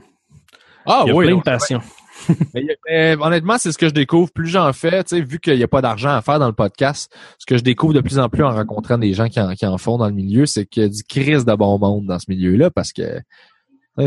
[0.87, 1.81] Ah il a oui, plein de passion.
[2.55, 4.31] mais, mais honnêtement, c'est ce que je découvre.
[4.33, 6.53] Plus j'en fais, tu sais, vu qu'il n'y a pas d'argent à faire dans le
[6.53, 9.53] podcast, ce que je découvre de plus en plus en rencontrant des gens qui en,
[9.55, 12.07] qui en font dans le milieu, c'est qu'il y a du crise de bon monde
[12.07, 13.21] dans ce milieu-là, parce que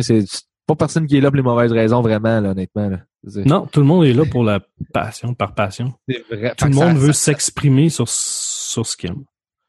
[0.02, 0.24] c'est
[0.66, 2.90] pas personne qui est là pour les mauvaises raisons, vraiment, là, honnêtement.
[2.90, 2.98] Là.
[3.46, 4.62] Non, tout le monde est là pour la
[4.94, 5.94] passion, par passion.
[6.08, 6.54] c'est vrai.
[6.58, 9.24] Tout le que ça- monde veut ça- s'exprimer sur, sur ce qu'il aime.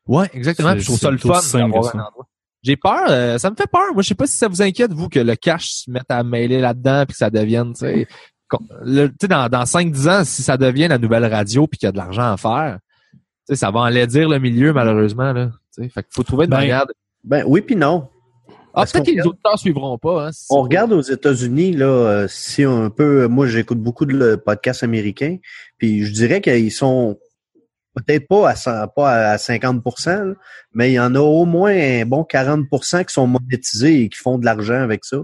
[0.09, 0.73] Ouais, exactement.
[0.73, 2.27] Puis Je trouve c'est ça le tout fun d'avoir un endroit.
[2.65, 3.93] J'ai peur, euh, ça me fait peur.
[3.95, 6.25] Moi, je sais pas si ça vous inquiète, vous, que le cash se mette à
[6.25, 8.09] mêler là-dedans puis que ça devienne, tu sais,
[9.29, 11.99] dans, dans 5-10 ans, si ça devient la nouvelle radio puis qu'il y a de
[11.99, 12.79] l'argent à faire,
[13.13, 15.51] tu sais, ça va enlaidir le milieu, malheureusement, là.
[15.75, 16.87] Tu sais, fait qu'il faut trouver une Ben, manière.
[16.87, 16.95] de-
[17.25, 18.09] Ben oui puis non.
[18.75, 20.33] Ah, peut-être que les auditeurs suivront pas, hein.
[20.33, 24.83] si- On regarde aux États-Unis, là, euh, si on peut, moi j'écoute beaucoup de podcasts
[24.83, 25.39] américains,
[25.79, 27.19] puis je dirais qu'ils sont
[27.99, 30.25] peut-être pas à 100 pas à 50 là,
[30.75, 34.19] mais il y en a au moins un bon 40% qui sont monétisés et qui
[34.19, 35.19] font de l'argent avec ça.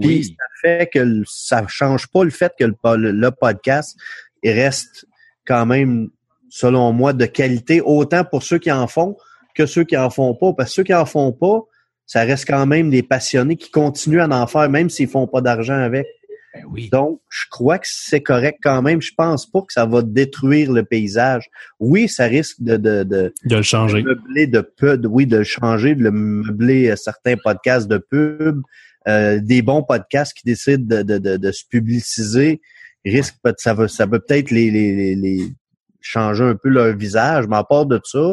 [0.00, 0.24] Puis Oui.
[0.24, 3.96] ça fait que ça change pas le fait que le, po- le- le podcast
[4.42, 5.06] il reste
[5.46, 6.08] quand même,
[6.50, 9.16] selon moi, de qualité, autant pour ceux qui en font
[9.54, 10.52] que ceux qui en font pas.
[10.52, 11.60] Parce que ceux qui en font pas,
[12.06, 15.40] ça reste quand même des passionnés qui continuent à en faire, même s'ils font pas
[15.40, 16.06] d'argent avec.
[16.54, 16.88] Ben oui.
[16.90, 19.02] Donc, je crois que c'est correct quand même.
[19.02, 21.48] Je pense pas que ça va détruire le paysage.
[21.80, 24.02] Oui, ça risque de, de, de, De le changer.
[24.02, 27.98] meubler de peu, de, oui, de le changer, de le meubler euh, certains podcasts de
[27.98, 28.62] pub,
[29.08, 32.60] euh, des bons podcasts qui décident de, de, de, de se publiciser,
[33.04, 35.52] risque ça va, ça peut peut-être les, les, les, les
[36.00, 38.30] changer un peu leur visage, mais à part de ça,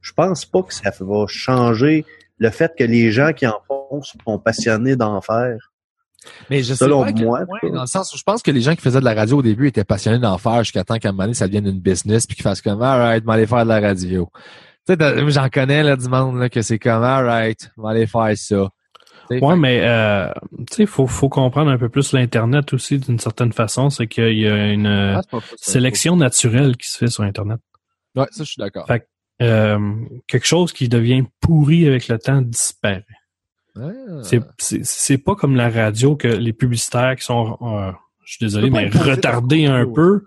[0.00, 2.04] je pense pas que ça va changer
[2.38, 5.72] le fait que les gens qui en font sont passionnés d'en faire.
[6.50, 8.60] Mais je sais Selon pas moi, point, dans le sens où je pense que les
[8.60, 11.08] gens qui faisaient de la radio au début étaient passionnés d'en faire jusqu'à temps qu'à
[11.08, 13.68] un moment donné, ça devienne une business puis qu'ils fassent comme alright, m'aller faire de
[13.68, 14.28] la radio.
[14.86, 18.32] Tu sais, t'as- j'en connais là du monde là, que c'est comme alright, m'aller faire
[18.36, 18.68] ça.
[19.30, 20.28] Tu sais, Ouais, fait- mais euh,
[20.70, 24.38] tu sais, faut faut comprendre un peu plus l'internet aussi d'une certaine façon, c'est qu'il
[24.38, 27.60] y a une Ah, pas sélection naturelle qui se fait sur internet.
[28.16, 28.86] Ouais, ça je suis d'accord.
[28.86, 29.06] Fait
[29.40, 29.78] Euh,
[30.26, 33.04] quelque chose qui devient pourri avec le temps disparaît.
[33.80, 34.22] Ah.
[34.58, 37.92] C'est pas comme la radio que les publicitaires qui sont euh,
[38.24, 40.24] je suis désolé mais retardés ta un peu,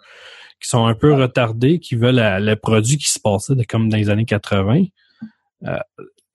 [0.62, 3.90] qui sont un peu retardés, qui veulent la- le produit qui se passait de, comme
[3.90, 4.86] dans les années 80.
[5.68, 5.78] Euh,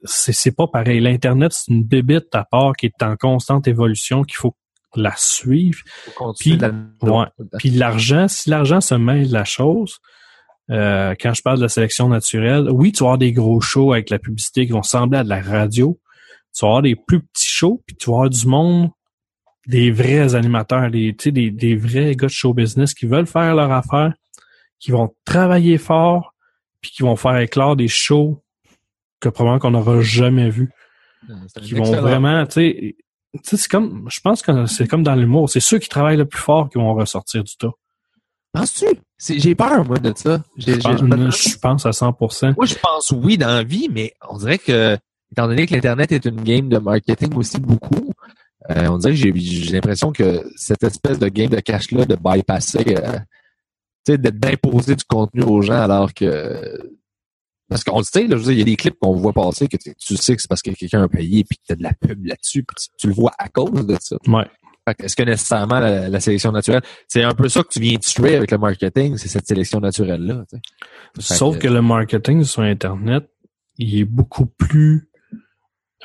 [0.04, 1.00] c'est pas pareil.
[1.00, 4.54] L'internet c'est une bébite à part qui est en constante évolution qu'il faut
[4.94, 5.80] la suivre.
[6.38, 7.26] Puis- la- Ouais.
[7.58, 9.98] Puis l'argent, si l'argent se mêle de la chose,
[10.70, 13.92] euh, quand je parle de la sélection naturelle, oui, tu vas avoir des gros shows
[13.92, 15.98] avec la publicité qui vont ressembler à de la radio.
[16.56, 18.90] Tu vas avoir des plus petits shows, puis tu vas avoir du monde,
[19.66, 23.26] des vrais animateurs, des, tu sais, des, des vrais gars de show business qui veulent
[23.26, 24.14] faire leur affaire,
[24.78, 26.32] qui vont travailler fort,
[26.80, 28.42] puis qui vont faire éclore des shows
[29.20, 30.70] que probablement qu'on n'aura jamais vus
[31.48, 32.96] C'est un qui vont excellent- vraiment, tu sais,
[33.34, 36.16] tu sais, c'est comme, je pense que c'est comme dans l'humour, c'est ceux qui travaillent
[36.16, 37.72] le plus fort qui vont ressortir du tas.
[38.52, 38.86] Penses-tu?
[39.18, 40.42] J'ai peur, moi, de ça.
[40.56, 42.54] J'ai- Je pense, je pense à 100%.
[42.56, 44.96] Moi, je pense oui dans la vie, mais on dirait que,
[45.32, 48.12] étant donné que l'Internet est une game de marketing aussi beaucoup,
[48.70, 52.96] Euh, on dirait que j'ai, l'impression que cette espèce de game de cash-là, de bypasser,
[52.96, 53.18] euh,
[54.04, 56.90] tu sais, d'imposer du contenu aux gens alors que
[57.68, 59.32] parce qu'on le sait, là, je veux dire, il y a des clips qu'on voit
[59.32, 61.76] passer que tu, sais que c'est parce que quelqu'un a payé puis que tu as
[61.76, 64.16] de la pub là-dessus, puis tu, tu le vois à cause de ça.
[64.28, 64.46] Ouais.
[64.88, 67.80] Fait que Est-ce que nécessairement la, la sélection naturelle, c'est un peu ça que tu
[67.80, 70.44] viens tuer avec le marketing, c'est cette sélection naturelle-là.
[71.18, 73.28] Sauf que le marketing sur Internet,
[73.78, 75.08] il est beaucoup plus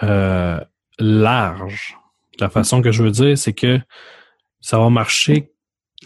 [0.03, 0.59] euh,
[0.99, 1.97] large.
[2.39, 3.79] La façon que je veux dire, c'est que
[4.59, 5.51] ça va marcher.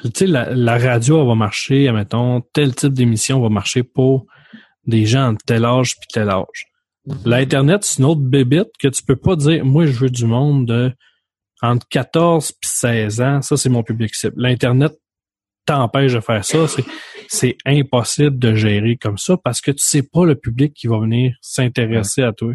[0.03, 4.25] Tu sais, la, la radio elle va marcher, admettons, tel type d'émission va marcher pour
[4.85, 6.67] des gens de tel âge puis tel âge.
[7.25, 10.65] L'Internet, c'est une autre bébite que tu peux pas dire, moi, je veux du monde
[10.65, 10.91] de
[11.61, 14.33] entre 14 puis 16 ans, ça, c'est mon public cible.
[14.37, 14.93] L'Internet
[15.65, 16.67] t'empêche de faire ça.
[16.67, 16.85] C'est,
[17.27, 20.99] c'est impossible de gérer comme ça parce que tu sais pas le public qui va
[20.99, 22.53] venir s'intéresser à toi.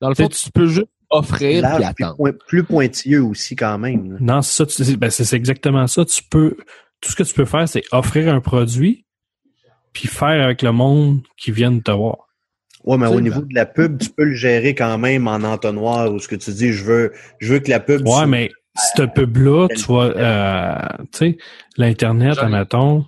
[0.00, 2.16] Dans le fond, tu peux juste offrir plus, attendre.
[2.16, 4.12] point- plus pointilleux aussi quand même.
[4.12, 4.16] là.
[4.20, 6.04] Non, c'est ça, ben, c'est exactement ça.
[6.04, 6.56] Tu peux,
[7.00, 9.04] tout ce que tu peux faire, c'est offrir un produit
[9.92, 12.18] puis faire avec le monde qui viennent te voir.
[12.84, 16.12] Ouais, mais au niveau de la pub, tu peux le gérer quand même en entonnoir
[16.12, 18.02] ou ce que tu dis, je veux, je veux que la pub.
[18.02, 20.76] Ouais, soit- mais cette pub-là, tu vois, euh,
[21.12, 21.38] tu sais,
[21.78, 23.04] l'Internet, admettons.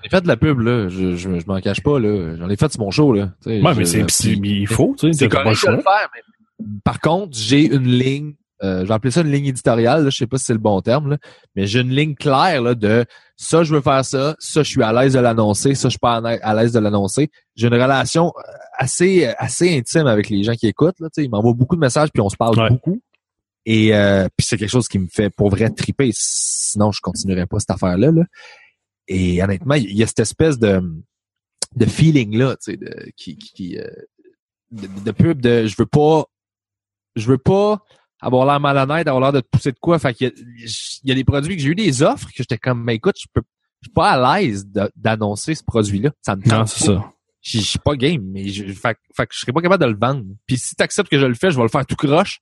[0.00, 0.88] J'en ai fait de la pub, là.
[0.88, 2.36] Je, je, je m'en cache pas, là.
[2.36, 3.32] J'en ai fait sur mon show, là.
[3.42, 5.82] Tu sais, Ouais, je- mais c'est, c'est- il faut, tu sais, C'est correct de le
[5.82, 6.22] faire, mais
[6.84, 10.16] par contre, j'ai une ligne, euh, je vais appeler ça une ligne éditoriale, là, je
[10.16, 11.16] sais pas si c'est le bon terme, là,
[11.54, 13.04] mais j'ai une ligne claire là, de
[13.36, 15.98] ça, je veux faire ça, ça, je suis à l'aise de l'annoncer, ça, je suis
[16.00, 17.30] pas à l'aise de l'annoncer.
[17.54, 18.42] J'ai une relation euh,
[18.76, 20.98] assez assez intime avec les gens qui écoutent.
[20.98, 22.68] Là, tu sais, ils m'envoient beaucoup de messages, puis on se parle Ouais.
[22.70, 23.00] beaucoup.
[23.64, 26.10] Et euh, puis c'est quelque chose qui me fait pour vrai triper.
[26.12, 28.10] Sinon, je continuerais pas cette affaire-là.
[28.10, 28.22] Là.
[29.08, 30.82] Et honnêtement, il y a cette espèce de,
[31.74, 33.88] de feeling-là, tu sais, de, qui, qui, euh,
[34.70, 36.26] de, de pub de je veux pas
[37.16, 37.82] je veux pas
[38.20, 39.98] avoir l'air malhonnête, avoir l'air de te pousser de quoi.
[39.98, 42.84] Fait qu'il y y a des produits que j'ai eu des offres que j'étais comme
[42.84, 43.42] mais écoute, je peux
[43.80, 46.10] je suis pas à l'aise d'annoncer ce produit-là.
[46.22, 47.12] Ça me Non, tente c'est ça.
[47.40, 49.90] Je je suis pas game, mais je, fait, fait que je serais pas capable de
[49.90, 50.24] le vendre.
[50.46, 52.40] Puis si tu acceptes que je le fais, je vais le faire tout croche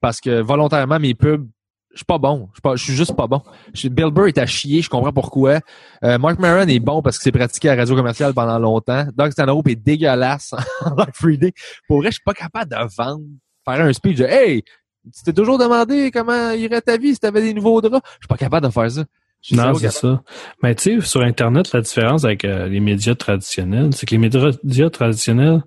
[0.00, 1.46] parce que volontairement mes pubs,
[1.92, 2.48] je suis pas bon.
[2.54, 3.42] Je suis juste pas bon.
[3.84, 5.60] Bill Burr est à chier, je comprends pourquoi.
[6.04, 9.06] Euh, Mark Maron est bon parce que c'est pratiqué à la radio commerciale pendant longtemps.
[9.16, 11.52] Doug Stanhope est dégueulasse en live reading.
[11.88, 13.24] Pour vrai, je suis pas capable de vendre,
[13.64, 14.62] faire un speech de Hey,
[15.04, 18.06] tu t'es toujours demandé comment irait ta vie si t'avais des nouveaux draps?
[18.06, 19.04] Je suis pas capable de faire ça.
[19.40, 20.22] Je suis Non, c'est ça.
[20.62, 24.18] Mais tu sais, sur Internet, la différence avec euh, les médias traditionnels, c'est que les
[24.18, 25.62] médias traditionnels,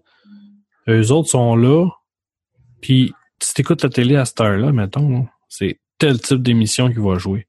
[0.88, 1.88] eux autres sont là,
[2.82, 7.18] puis si t'écoutes la télé à cette heure-là, mettons, c'est tel type d'émission qui va
[7.18, 7.48] jouer.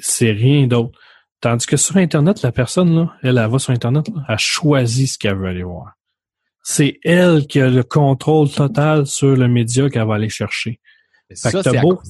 [0.00, 0.98] C'est rien d'autre.
[1.40, 5.08] Tandis que sur Internet, la personne, là, elle, elle va sur Internet, là, elle choisit
[5.10, 5.94] ce qu'elle veut aller voir.
[6.62, 10.80] C'est elle qui a le contrôle total sur le média qu'elle va aller chercher.
[11.28, 12.00] Mais Fait ça, que t'as c'est à beau-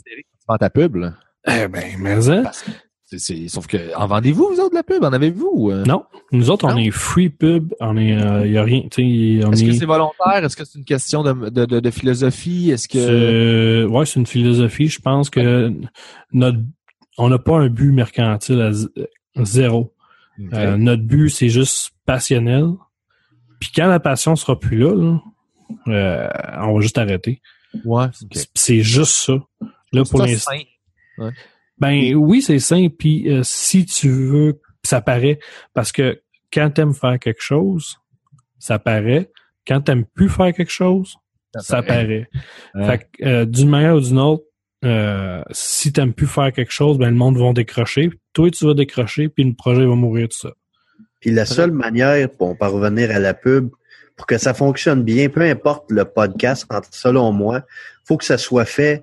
[0.48, 0.96] vends ta pub.
[0.96, 1.14] Là.
[1.48, 2.42] Eh ben, mais hein?
[2.42, 2.70] Parce que
[3.18, 5.02] c'est- c'est- sauf que en vendez-vous, vous autres, de la pub?
[5.04, 5.70] En avez-vous?
[5.72, 5.84] euh?
[5.84, 6.04] Non.
[6.32, 9.02] Nous autres, on est free pub, on est, euh, y a rien, tu
[9.40, 10.44] Est-ce que est, c'est volontaire?
[10.44, 12.70] Est-ce que c'est une question de, de, de, de philosophie?
[12.70, 12.98] Est-ce que.
[13.86, 14.88] c'est- ouais, c'est une philosophie.
[14.88, 15.72] Je pense que
[16.32, 16.58] notre,
[17.18, 18.88] on n'a pas un but mercantile à z-
[19.42, 19.92] zéro.
[20.54, 22.64] Euh, notre but, c'est juste passionnel.
[23.60, 25.20] Puis quand la passion sera plus là, là,
[25.88, 26.28] euh,
[26.66, 27.40] on va juste arrêter.
[27.84, 28.06] ouais.
[28.32, 29.34] C'est- C'est juste ça.
[29.92, 30.52] Là, pour l'instant.
[31.78, 32.94] Ben oui, c'est simple.
[32.96, 35.38] Puis euh, si tu veux, ça paraît.
[35.74, 37.98] Parce que quand t'aimes faire quelque chose,
[38.58, 39.30] ça paraît.
[39.66, 41.16] Quand t'aimes plus faire quelque chose,
[41.58, 42.28] ça paraît.
[42.74, 42.86] Ouais.
[42.86, 44.44] Fait que, euh, d'une manière ou d'une autre,
[44.84, 48.10] euh, si t'aimes plus faire quelque chose, ben le monde va décrocher.
[48.32, 50.52] Toi, tu vas décrocher, puis le projet va mourir tout ça.
[51.20, 53.68] Puis la seule manière, pour pas revenir à la pub,
[54.16, 57.62] pour que ça fonctionne bien, peu importe le podcast, selon moi,
[58.04, 59.00] faut que ça soit fait euh,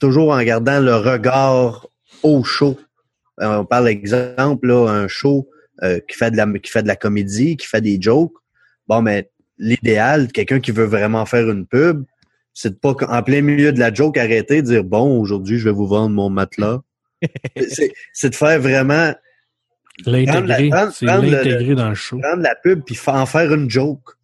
[0.00, 1.86] toujours en gardant le regard
[2.22, 2.78] au show.
[3.40, 5.48] Euh, on parle exemple là, un show
[5.82, 8.34] euh, qui fait de la qui fait de la comédie, qui fait des jokes.
[8.88, 12.04] Bon, mais l'idéal, quelqu'un qui veut vraiment faire une pub,
[12.52, 15.64] c'est de pas en plein milieu de la joke arrêter de dire bon aujourd'hui je
[15.64, 16.80] vais vous vendre mon matelas.
[18.12, 19.12] c'est de faire vraiment
[21.02, 22.18] L'intégrer, dans le show.
[22.18, 24.16] prendre la pub puis en faire une joke.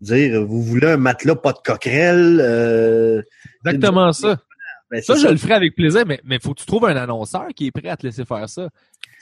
[0.00, 2.40] Dire, vous voulez un matelas pas de coquerelle?
[2.42, 3.22] Euh,
[3.64, 4.38] Exactement ça.
[4.94, 7.48] Ben, Ça, je le ferai avec plaisir, mais mais faut que tu trouves un annonceur
[7.54, 8.68] qui est prêt à te laisser faire ça.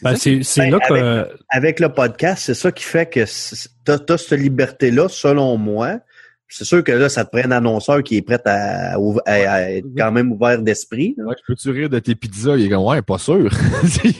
[0.02, 0.92] Ben, c'est c'est Ben, là que...
[0.94, 5.98] avec- Avec le podcast, c'est ça qui fait que tu as, cette liberté-là, selon moi.
[6.54, 9.70] C'est sûr que là, ça te prend un annonceur qui est prêt à, à- à
[9.70, 11.14] être quand même ouvert d'esprit.
[11.16, 12.56] Ouais, je peux-tu rire de tes pizzas?
[12.58, 13.48] Il est comme, ouais, pas sûr.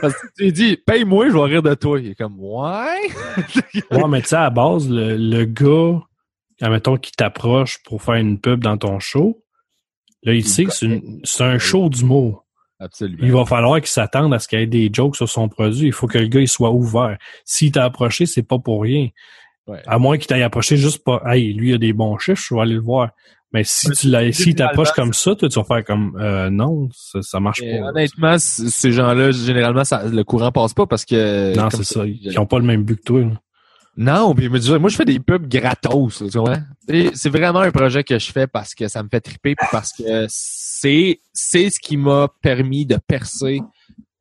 [0.00, 2.00] Parce que tu lui dis, paye-moi, je vais rire de toi.
[2.00, 3.10] Il est comme, ouais.
[3.90, 6.00] Ouais, mais tu sais, à la base, le, le gars,
[6.62, 9.42] admettons, qui t'approche pour faire une pub dans ton show,
[10.22, 12.44] Là, il sait que c'est une- c'est un show d'humour.
[12.78, 13.18] Absolument.
[13.22, 15.86] Il va falloir qu'il s'attende à ce qu'il y ait des jokes sur son produit.
[15.88, 17.18] Il faut que le gars il soit ouvert.
[17.44, 19.08] S'il t'a approché, c'est pas pour rien.
[19.66, 19.82] Ouais.
[19.86, 21.22] À moins qu'il t'aille approché juste pas.
[21.26, 23.10] Hey, lui il a des bons chiffres, je vais aller le voir.
[23.52, 26.16] Mais si Ouais, tu l'as, s'il t'approche généralement, comme ça, toi, tu vas faire comme
[26.20, 27.86] euh, non, ça, ça marche Et pas.
[27.88, 31.54] honnêtement, ces gens-là, généralement, ça, le courant passe pas parce que.
[31.56, 32.04] non, c'est ça.
[32.06, 33.20] Ils ont pas le même but que toi.
[33.20, 33.40] là.
[33.96, 36.58] Non, puis me dire, moi je fais des pubs gratos, tu vois.
[37.14, 39.92] C'est vraiment un projet que je fais parce que ça me fait triper puis parce
[39.92, 43.60] que c'est c'est ce qui m'a permis de percer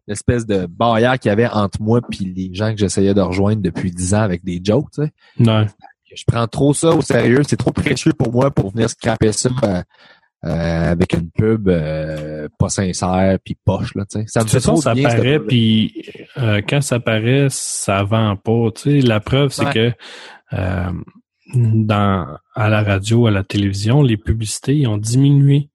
[0.08, 3.62] l'espèce de barrière qu'il y avait entre moi puis les gens que j'essayais de rejoindre
[3.62, 5.12] depuis dix ans avec des jokes, tu sais.
[5.38, 5.68] Non.
[6.14, 9.50] Je prends trop ça au sérieux, c'est trop précieux pour moi pour venir scraper ça
[10.46, 14.26] euh, avec une pub euh, pas sincère puis poche là, tu sais.
[14.28, 15.48] Ça me fait trop ça bien, cette paraît, pub-là.
[15.48, 16.06] puis
[16.38, 18.72] euh, quand ça paraît, ça vend pas.
[18.76, 19.74] Tu sais, la preuve, c'est Ouais.
[19.74, 19.92] que
[20.54, 20.92] euh,
[21.54, 25.70] dans à la radio, à la télévision, les publicités ils ont diminué.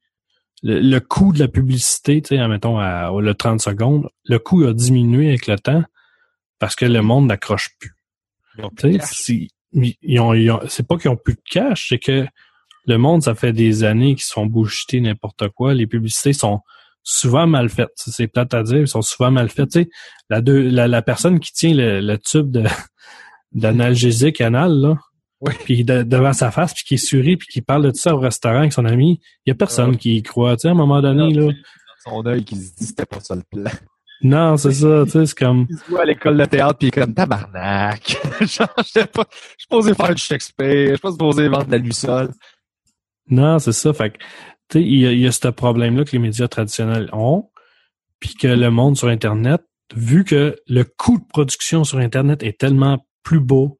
[0.62, 4.64] Le, le coût de la publicité, tu sais, admettons, à, le 30 secondes, le coût
[4.64, 5.84] a diminué avec le temps
[6.58, 7.92] parce que le monde n'accroche plus.
[8.76, 8.98] Plus
[10.68, 12.26] c'est pas qu'ils ont plus de cash, c'est que
[12.86, 15.74] le monde, ça fait des années qu'ils se font bullshiter n'importe quoi.
[15.74, 16.60] Les publicités sont
[17.02, 17.92] souvent mal faites.
[17.96, 19.70] C'est plate à dire, ils sont souvent mal faites.
[19.70, 19.88] Tu sais,
[20.30, 22.64] la, deux, la, la personne qui tient le, le tube de
[23.52, 24.96] d'analgésique anal, là,
[25.40, 25.52] Oui.
[25.64, 28.58] puis de- devant sa face, puis qui sourit, puis qui parle de ça au restaurant
[28.60, 29.96] avec son ami, il y a personne Ouais.
[29.96, 30.56] qui y croit.
[30.56, 31.52] Tu sais, à un moment donné, là.
[32.04, 33.70] son œil qui se dit c'était pas ça le plan.
[34.22, 35.66] Non, c'est ça, tu sais, c'est comme.
[35.68, 38.16] Il se voit à l'école de théâtre puis il est comme tabarnak.
[38.40, 41.72] Genre, j'étais pas, je suis posé faire du Shakespeare, je suis pas supposé vendre de
[41.72, 42.30] la Lussol.
[43.28, 43.92] Non, c'est ça.
[43.92, 44.18] Fait que,
[44.68, 47.50] tu sais, il y a, y a ce problème-là que les médias traditionnels ont,
[48.20, 49.62] puis que le monde sur Internet,
[49.94, 53.78] vu que le coût de production sur Internet est tellement plus beau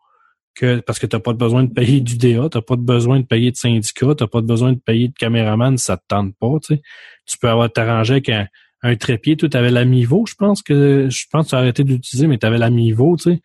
[0.54, 3.50] que parce que t'as pas besoin de payer du DA, t'as pas besoin de payer
[3.50, 6.76] de syndicat, t'as pas besoin de payer de caméraman si ça te tente pas, tu
[6.76, 6.82] sais.
[7.26, 8.46] Tu peux avoir t'arranger avec un,
[8.82, 12.28] un trépied, toi, t'avais l'Amivo, je pense que je pense que tu as arrêté d'utiliser,
[12.28, 13.40] mais t'avais l'Amivo, tu sais.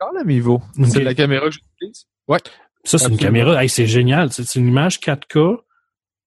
[0.00, 0.62] Encore le Mivo.
[0.78, 0.86] Ok.
[0.86, 2.06] C'est la caméra que j'utilise.
[2.28, 2.38] Ouais.
[2.84, 3.62] Ça, c'est une caméra.
[3.62, 4.32] Hey, c'est génial.
[4.32, 5.58] C'est une image 4K.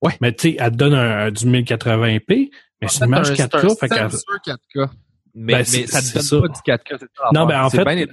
[0.01, 0.13] Ouais.
[0.21, 2.49] Mais tu sais, elle te donne un, un- du 1080p,
[2.81, 3.79] mais c'est une image 4K.
[3.79, 4.89] Fait qu'elle- sensor 4K.
[5.33, 6.41] Mais, Ben, mais ça te donne ça.
[6.41, 6.97] pas du 4K.
[6.99, 7.47] c'est ça Non, l'affaire.
[7.47, 7.69] ben, en
[8.05, 8.09] fait-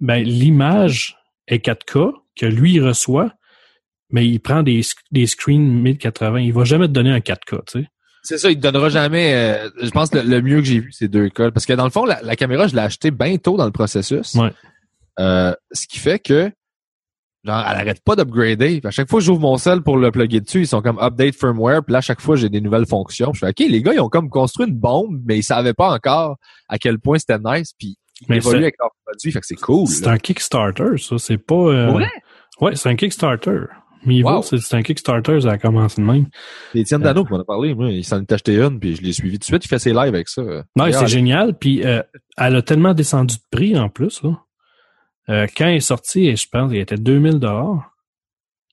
[0.00, 3.32] ben, l'image est 4K que lui il reçoit,
[4.10, 4.80] mais il prend des,
[5.10, 6.40] des screens 1080.
[6.40, 7.88] Il va jamais te donner un 4K, tu sais.
[8.22, 9.34] C'est ça, il te donnera jamais.
[9.34, 11.52] euh, je pense que le, le mieux que j'ai vu, c'est deux cols.
[11.52, 13.70] Parce que dans le fond, la, la caméra, je l'ai achetée bien tôt dans le
[13.72, 14.34] processus.
[14.34, 14.52] Ouais.
[15.18, 16.52] Euh, ce qui fait que,
[17.44, 18.80] genre, elle arrête pas d'upgrader.
[18.84, 21.34] À chaque fois que j'ouvre mon sel pour le plugger dessus, ils sont comme update
[21.34, 21.82] firmware.
[21.84, 23.32] Puis là, à chaque fois, j'ai des nouvelles fonctions.
[23.32, 25.92] Je fais, OK, les gars, ils ont comme construit une bombe, mais ils savaient pas
[25.92, 26.36] encore
[26.68, 27.72] à quel point c'était nice.
[27.78, 29.32] Puis ils Mais évoluent avec leur produit.
[29.32, 29.86] Fait que c'est cool.
[29.86, 31.16] C'est un Kickstarter, ça.
[31.18, 31.54] C'est pas.
[31.54, 32.08] euh, vrai?
[32.60, 33.60] Ouais, c'est un Kickstarter.
[34.06, 34.42] Mivo, Wow.
[34.42, 36.26] c'est c'est un Kickstarter, ça a commencé de même.
[36.74, 37.74] Étienne Dano qui m'en a parlé.
[37.74, 39.64] Moi, il s'en est acheté une, puis je l'ai suivi tout de suite.
[39.66, 40.40] Il fait ses lives avec ça.
[40.74, 41.52] Non, c'est génial.
[41.58, 42.02] Puis euh,
[42.38, 44.22] elle a tellement descendu de prix en plus.
[44.22, 44.40] Là.
[45.28, 47.90] Euh, quand elle est sortie, je pense, il était 2000 dollars.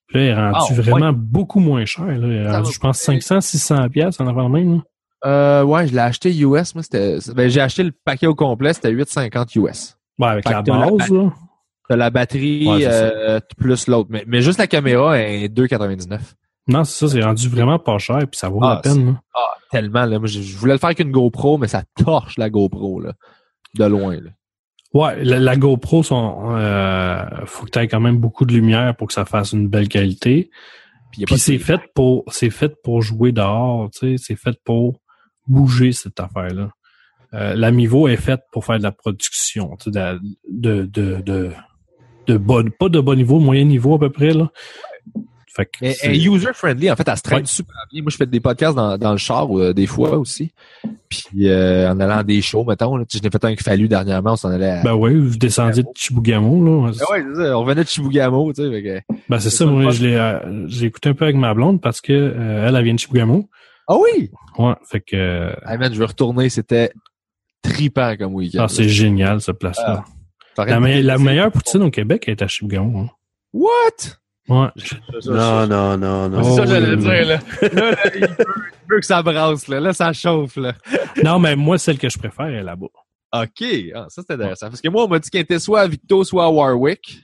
[0.07, 0.81] Puis là, elle est rendue Ah, ouais.
[0.81, 2.05] vraiment beaucoup moins cher.
[2.05, 2.13] Là.
[2.13, 4.75] Elle est va je pense, coûter- 500, 600 pièces en avant même.
[4.75, 4.81] Là.
[5.25, 6.73] Euh, ouais, je l'ai acheté US.
[6.75, 9.97] Moi, c'était, ben, j'ai acheté le paquet au complet, c'était 8,50 US.
[10.19, 11.09] Ouais, avec Fait la t'as la- base.
[11.11, 11.33] là.
[11.89, 14.09] T'as la batterie Ouais, euh, plus l'autre.
[14.11, 16.35] Mais, mais juste la caméra est 2,99.
[16.67, 19.05] Non, c'est ça, c'est rendu vraiment pas cher, puis ça vaut Ah, la peine.
[19.07, 19.21] là.
[19.33, 20.19] Ah, tellement, là.
[20.19, 23.13] Moi, je, je voulais le faire avec une GoPro, mais ça torche la GoPro, là.
[23.75, 24.29] De loin, là.
[24.97, 28.95] Ouais, la, la GoPro, son, euh, faut que tu aies quand même beaucoup de lumière
[28.95, 30.49] pour que ça fasse une belle qualité.
[31.11, 34.99] Puis, Puis c'est fait pour c'est fait pour jouer dehors, tu sais, c'est fait pour
[35.47, 36.69] bouger cette affaire-là.
[37.33, 40.19] Euh, L'Amivo est faite pour faire de la production, tu sais, de, la-
[40.49, 41.51] de, de, de,
[42.27, 44.51] de bon, pas de bon niveau, moyen niveau à peu près, là.
[45.57, 47.45] Fait que est user-friendly, en fait, elle se traîne Ouais.
[47.47, 48.03] super bien.
[48.03, 50.53] Moi, je fais des podcasts dans, dans le char euh, des fois aussi.
[51.09, 54.33] Puis euh, en allant à des shows, mettons, là, je n'ai fait un Fallu dernièrement,
[54.33, 54.83] on s'en allait à...
[54.83, 56.91] ben oui, vous descendiez de Chibougamau, là.
[57.01, 58.69] Ah ouais, c'est ça, on revenait de Chibougamau, tu sais.
[58.71, 61.53] fait que- Ben c'est ça, moi je l'ai euh, j'ai écouté un peu avec ma
[61.53, 63.49] blonde parce que elle, elle vient de Chibougamau.
[63.87, 64.29] Ah oui!
[64.59, 65.15] Ouais, fait que
[65.67, 66.91] Hey man, je vais retourner, c'était
[67.63, 68.59] tripant comme week-end.
[68.63, 70.03] ah, c'est génial cette place-là.
[70.55, 72.99] T'arrêtes la, me- la meilleure poutine au Québec est à Chibougamau.
[72.99, 73.09] hein.
[73.53, 74.17] What?
[74.49, 74.67] Ouais.
[75.27, 76.43] Non, non, non, non.
[76.43, 77.39] C'est ça Oh, que j'allais oui, dire, là.
[77.61, 79.79] Là, là, il, veut, il veut que ça brasse, là.
[79.79, 80.73] Là, ça chauffe, là.
[81.23, 82.87] Non, mais moi, celle que je préfère est là-bas.
[83.33, 83.65] OK.
[83.93, 84.67] Ah, ça, c'est intéressant.
[84.69, 87.19] Parce que moi, on m'a dit qu'elle était soit à Victo, soit à Warwick.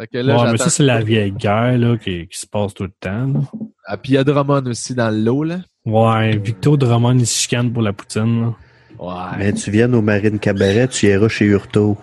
[0.00, 2.72] Fait que là, Ouais, mais ça, c'est la vieille guerre là, qui, qui se passe
[2.72, 3.26] tout le temps.
[3.26, 3.40] là.
[3.86, 5.58] Ah, puis il y a Drummond aussi dans le lot, là.
[5.84, 8.40] Ouais, Victor Drummond, il se chicane pour la poutine.
[8.42, 8.54] là.
[8.98, 9.36] Ouais.
[9.38, 11.98] Mais tu viens au Marine Cabaret, tu iras chez Hurto.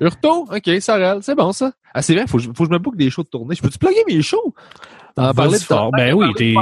[0.00, 0.46] Hurto?
[0.50, 1.18] OK, Sorel.
[1.22, 1.72] C'est bon, ça.
[1.94, 3.54] Ah, c'est vrai, faut, faut que je me boucle des shows de tournée.
[3.54, 4.54] Je peux-tu plugger mes shows?
[5.14, 5.90] T'en parlais Vas-y de fort.
[5.92, 6.54] Ben oui, t'es,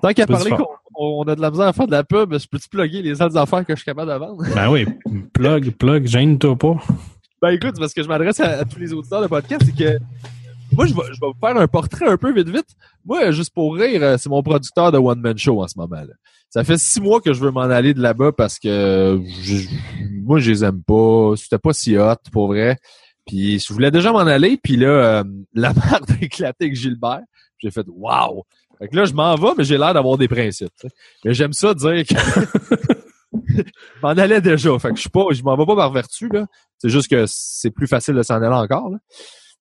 [0.00, 2.46] Tant qu'à parler qu'on on a de la misère à faire de la pub, je
[2.46, 4.42] peux-tu plugger les autres affaires que je suis capable de vendre?
[4.54, 4.86] Ben oui,
[5.32, 6.76] plug, plug, gêne-toi pas.
[7.40, 9.98] Ben écoute, parce que je m'adresse à, à tous les auditeurs de podcast, c'est que
[10.72, 12.68] moi, je vais, je vais vous faire un portrait un peu vite vite.
[13.04, 15.96] Moi, juste pour rire, euh, c'est mon producteur de One Man Show en ce moment.
[15.96, 16.14] Là.
[16.50, 19.68] Ça fait six mois que je veux m'en aller de là-bas parce que je-
[20.22, 21.34] moi, je les aime pas.
[21.36, 22.78] C'était pas si hot, pour vrai.
[23.26, 25.24] Puis je voulais déjà m'en aller, puis là, euh,
[25.54, 27.20] la merde a éclaté avec Gilbert.
[27.58, 28.44] J'ai fait Wow!
[28.78, 30.68] Fait que là, je m'en vais, mais j'ai l'air d'avoir des principes.
[31.24, 33.62] Mais j'aime ça dire que je
[34.02, 34.78] m'en allais déjà.
[34.78, 36.46] Fait que je suis pas, je m'en vais pas par vertu, là.
[36.78, 38.88] C'est juste que c'est plus facile de s'en aller encore.
[38.90, 38.98] là.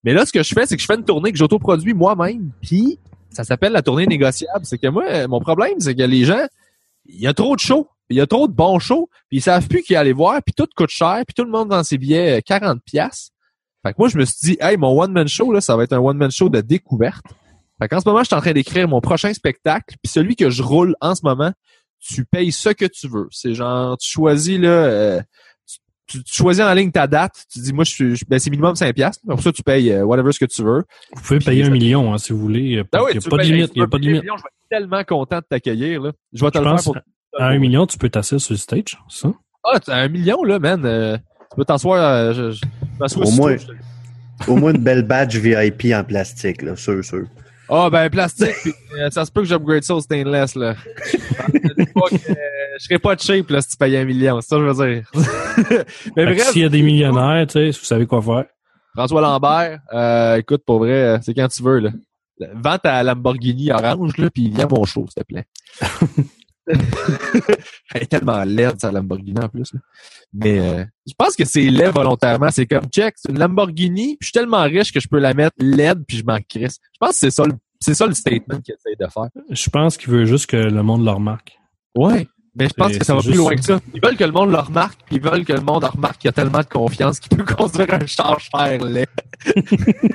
[0.03, 2.51] Mais là, ce que je fais, c'est que je fais une tournée que j'autoproduis moi-même.
[2.61, 2.99] Puis
[3.31, 4.63] ça s'appelle la tournée négociable.
[4.65, 6.45] C'est que moi, mon problème, c'est que les gens,
[7.07, 7.87] il y a trop de shows.
[8.09, 9.09] Il y a trop de bons shows.
[9.29, 10.41] Puis ils savent plus qui aller voir.
[10.43, 11.23] Puis tout coûte cher.
[11.27, 13.31] Puis tout le monde vend ses billets euh, 40 pièces.
[13.85, 15.93] Fait que moi, je me suis dit, hey, mon one-man show, là, ça va être
[15.93, 17.25] un one-man show de découverte.
[17.79, 19.95] Fait qu'en ce moment, je suis en train d'écrire mon prochain spectacle.
[20.01, 21.53] Puis celui que je roule en ce moment,
[21.99, 23.27] tu payes ce que tu veux.
[23.31, 25.21] C'est genre, tu choisis, là, euh,
[26.07, 27.43] tu, tu choisis en ligne ta date.
[27.51, 29.23] Tu dis, moi, je suis, ben, c'est minimum 5 piastres.
[29.27, 30.83] Pour ça, tu payes euh, whatever ce que tu veux.
[31.15, 32.59] Vous pouvez Puis payer un million, hein, si vous voulez.
[32.61, 33.71] Il n'y a pas, Ah oui, il y a pas de limite.
[33.75, 34.21] Il y a pas de limite.
[34.21, 36.11] million, Je vais être tellement content de t'accueillir, là.
[36.33, 36.97] Je vais te Je le faire pour...
[37.37, 39.31] à un million, tu peux t'asseoir sur le stage, ça?
[39.63, 40.81] Ah, tu as un million, là, man.
[40.85, 43.55] euh, tu peux t'asseoir, euh, je, je, je m'assois Au sur moins.
[43.57, 43.65] toi,
[44.39, 47.25] je te- Au moins une belle badge VIP en plastique, là, sûr, sûr.
[47.69, 50.75] Ah, ben, plastique, puis, euh, ça se peut que j'upgrade ça au stainless, là.
[51.03, 51.17] je
[52.31, 52.35] euh,
[52.77, 54.39] serais pas cheap, là, si tu payais un million.
[54.41, 55.11] C'est ça que je veux dire.
[56.15, 58.45] Mais Fait bref, S'il y a des millionnaires, tu sais, vous savez quoi faire.
[58.95, 61.89] François Lambert, euh, écoute, pour vrai, euh, c'est quand tu veux, là.
[62.53, 65.45] Vends ta Lamborghini orange, là, puis viens à mon show, s'il te plaît.
[67.93, 69.73] Elle est tellement laide, sa Lamborghini, en plus.
[69.73, 69.79] là.
[70.33, 72.49] Mais euh, je pense que c'est laid volontairement.
[72.51, 75.33] C'est comme, check, c'est une Lamborghini, puis je suis tellement riche que je peux la
[75.33, 76.77] mettre laide, puis je m'en crisse.
[76.93, 79.29] Je pense que c'est ça, le- c'est ça le statement qu'il essaie de faire.
[79.49, 81.57] Je pense qu'il veut juste que le monde le remarque.
[81.95, 82.27] Ouais.
[82.57, 83.79] Mais je pense que ça va plus loin que ça.
[83.93, 86.29] Ils veulent que le monde le remarque, ils veulent que le monde remarque qu'il y
[86.29, 89.07] a tellement de confiance qu'il peut construire un char cher laid.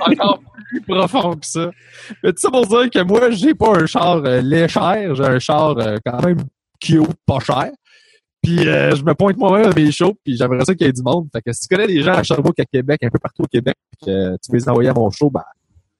[0.01, 1.71] Encore plus profond que ça.
[2.23, 5.23] Mais tout ça pour dire que moi, j'ai pas un char euh, laid cher, j'ai
[5.23, 6.39] un char euh, quand même
[6.79, 7.71] cute, pas cher.
[8.41, 10.93] Puis euh, je me pointe moi-même à mes shows, puis j'aimerais ça qu'il y ait
[10.93, 11.29] du monde.
[11.33, 13.47] Fait que si tu connais des gens à Sherbrooke, à Québec, un peu partout au
[13.47, 15.43] Québec, puis que tu veux les envoyer à mon show, ben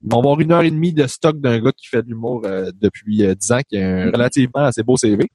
[0.04, 2.41] ils vont avoir une heure et demie de stock d'un gars qui fait de l'humour
[2.46, 5.30] euh, depuis euh, 10 ans, qui a un relativement assez beau CV.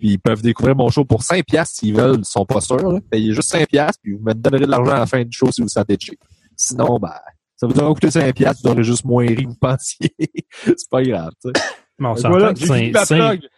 [0.00, 2.90] Puis ils peuvent découvrir mon show pour 5 piastres s'ils veulent, ils sont pas sûrs.
[2.90, 2.98] Là.
[3.10, 5.52] Payez juste 5 piastres, puis vous me donnerez de l'argent à la fin du show
[5.52, 6.18] si vous sentez cheap.
[6.56, 7.12] Sinon, ben,
[7.54, 10.10] ça vous aura coûté 5 piastres, vous aurez juste moins ri vous pensiez.
[10.64, 11.62] c'est pas grave, tu sais.
[12.02, 13.50] On que s'entend voilà, que j'ai fini cinq- ma cinq- plug.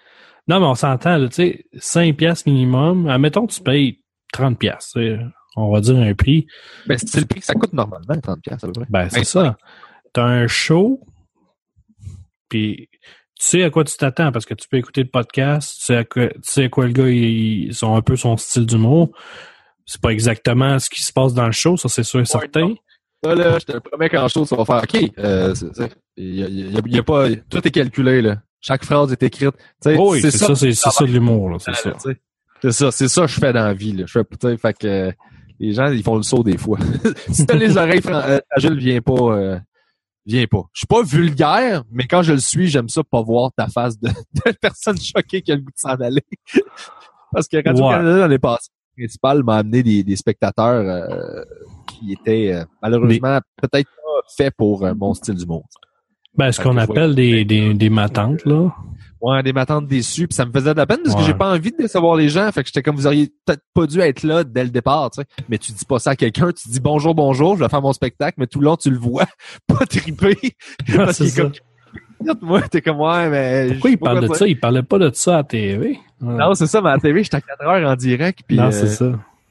[0.48, 3.08] Non, mais on s'entend, tu sais, 5 piastres minimum.
[3.08, 4.00] Admettons que tu payes
[4.32, 4.94] 30 piastres.
[5.00, 5.18] tu sais,
[5.54, 6.48] On va dire un prix.
[6.88, 8.86] Ben, c'est le prix que ça coûte normalement, 30 piastres, à peu près.
[8.90, 9.56] Ben, c'est Ben, ça.
[10.12, 11.00] T'as un show,
[12.48, 12.88] puis
[13.44, 16.04] sais à quoi tu t'attends parce que tu peux écouter le podcast, tu sais à
[16.04, 19.10] quoi, tu sais à quoi le gars, il, ils sont un peu son style d'humour.
[19.86, 22.74] C'est pas exactement ce qui se passe dans le show, ça c'est sûr et certain.
[23.24, 25.10] Ça, là, je te promets qu'en show, tu vas faire OK.
[25.18, 27.70] Euh, c'est- c'est- il y a, il y a- il y a pas, tout est
[27.70, 28.36] calculé, là.
[28.60, 29.54] Chaque phrase est écrite.
[29.82, 31.92] Tu Oh oui, c'est ça, c'est ça de l'humour, là, c'est Ah, ça.
[32.02, 32.16] tu.
[32.62, 33.92] C'est ça, c'est ça que je fais dans la vie.
[33.92, 34.04] Là.
[34.06, 35.12] Je fais, tu fait que euh,
[35.58, 36.78] les gens, ils font le saut des fois.
[37.28, 39.12] si t'as les oreilles euh, fragiles, viens pas.
[39.14, 39.58] euh,
[40.26, 40.62] viens pas.
[40.72, 43.98] Je suis pas vulgaire, mais quand je le suis, j'aime ça pas voir ta face
[43.98, 44.08] de,
[44.46, 46.24] de personne choquée qui a le goût de s'en aller.
[47.32, 51.42] Parce que Radio-Canada, l'année passée, le principal m'a amené des, des spectateurs euh,
[51.88, 55.64] qui étaient euh, malheureusement peut-être pas faits pour euh, mon style d'humour.
[56.34, 58.74] Ben, ce qu'on appelle des, des, des matantes, là.
[59.22, 61.52] Ouais, des m'attentes déçues, puis ça me faisait de la peine parce que j'ai pas
[61.52, 62.50] envie de décevoir les gens.
[62.50, 65.20] Fait que j'étais comme vous auriez peut-être pas dû être là dès le départ, tu
[65.20, 65.26] sais.
[65.48, 67.92] Mais tu dis pas ça à quelqu'un, tu dis bonjour, bonjour, je vais faire mon
[67.92, 69.26] spectacle, mais tout le long tu le vois,
[69.68, 70.36] pas triper.
[70.96, 71.52] parce qu'il comme
[72.42, 74.46] moi, t'es comme ouais, mais Pourquoi il parle de ça?
[74.46, 75.98] Il parlait pas de ça à la TV.
[76.20, 76.34] Ouais.
[76.34, 78.64] Non, c'est ça, mais à la TV, j'étais à 4 heures en direct, puis Non,
[78.64, 79.06] euh, c'est ça.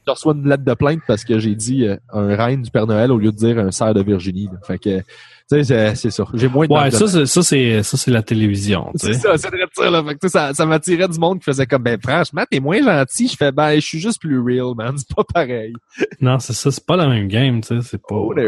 [0.06, 2.86] je reçois une lettre de plainte parce que j'ai dit euh, un reine du Père
[2.86, 4.46] Noël au lieu de dire un cerf de Virginie.
[4.46, 4.58] là.
[4.66, 5.02] Fait que,
[5.50, 6.24] tu sais, c'est- ça.
[6.34, 9.48] J'ai moins de Ouais, ça, c'est, ça, c'est, ça, c'est la télévision, C'est ça, c'est
[9.48, 10.02] vrai ça, là.
[10.04, 12.60] Fait que, tu sais, ça, ça m'attirait du monde qui faisait comme, ben, franchement, t'es
[12.60, 13.28] moins gentil.
[13.28, 14.94] Je fais, ben, je suis juste plus real, man.
[14.96, 15.72] C'est pas pareil.
[16.20, 18.14] Non, c'est ça, c'est pas la même game, tu sais, c'est pas...
[18.14, 18.42] Oh, Tu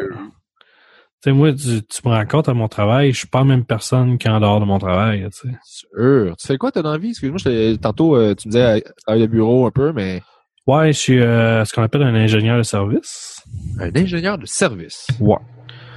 [1.23, 4.19] sais, moi, tu, tu me racontes à mon travail, je suis pas la même personne
[4.19, 5.55] qu'en dehors de mon travail, tu sais.
[5.65, 6.37] Sûr.
[6.39, 7.11] Tu fais quoi, t'as dans la vie?
[7.11, 10.23] Excuse-moi, tantôt, euh, tu me disais, euh, travail de bureau un peu, mais.
[10.67, 13.43] Ouais, je suis euh, ce qu'on appelle un ingénieur de service.
[13.81, 15.07] Un ingénieur de service.
[15.21, 15.37] Ouais.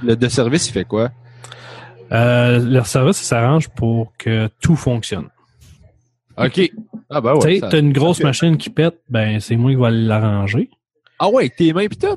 [0.02, 1.10] Le de service, il fait quoi?
[2.12, 5.28] Euh, leur service, il s'arrange pour que tout fonctionne.
[6.36, 6.70] OK.
[7.10, 7.40] Ah, ben ouais.
[7.40, 10.70] tu sais, t'as une grosse machine qui pète, ben c'est moi qui vais l'arranger.
[11.18, 12.16] Ah ouais, tes mains pis tout?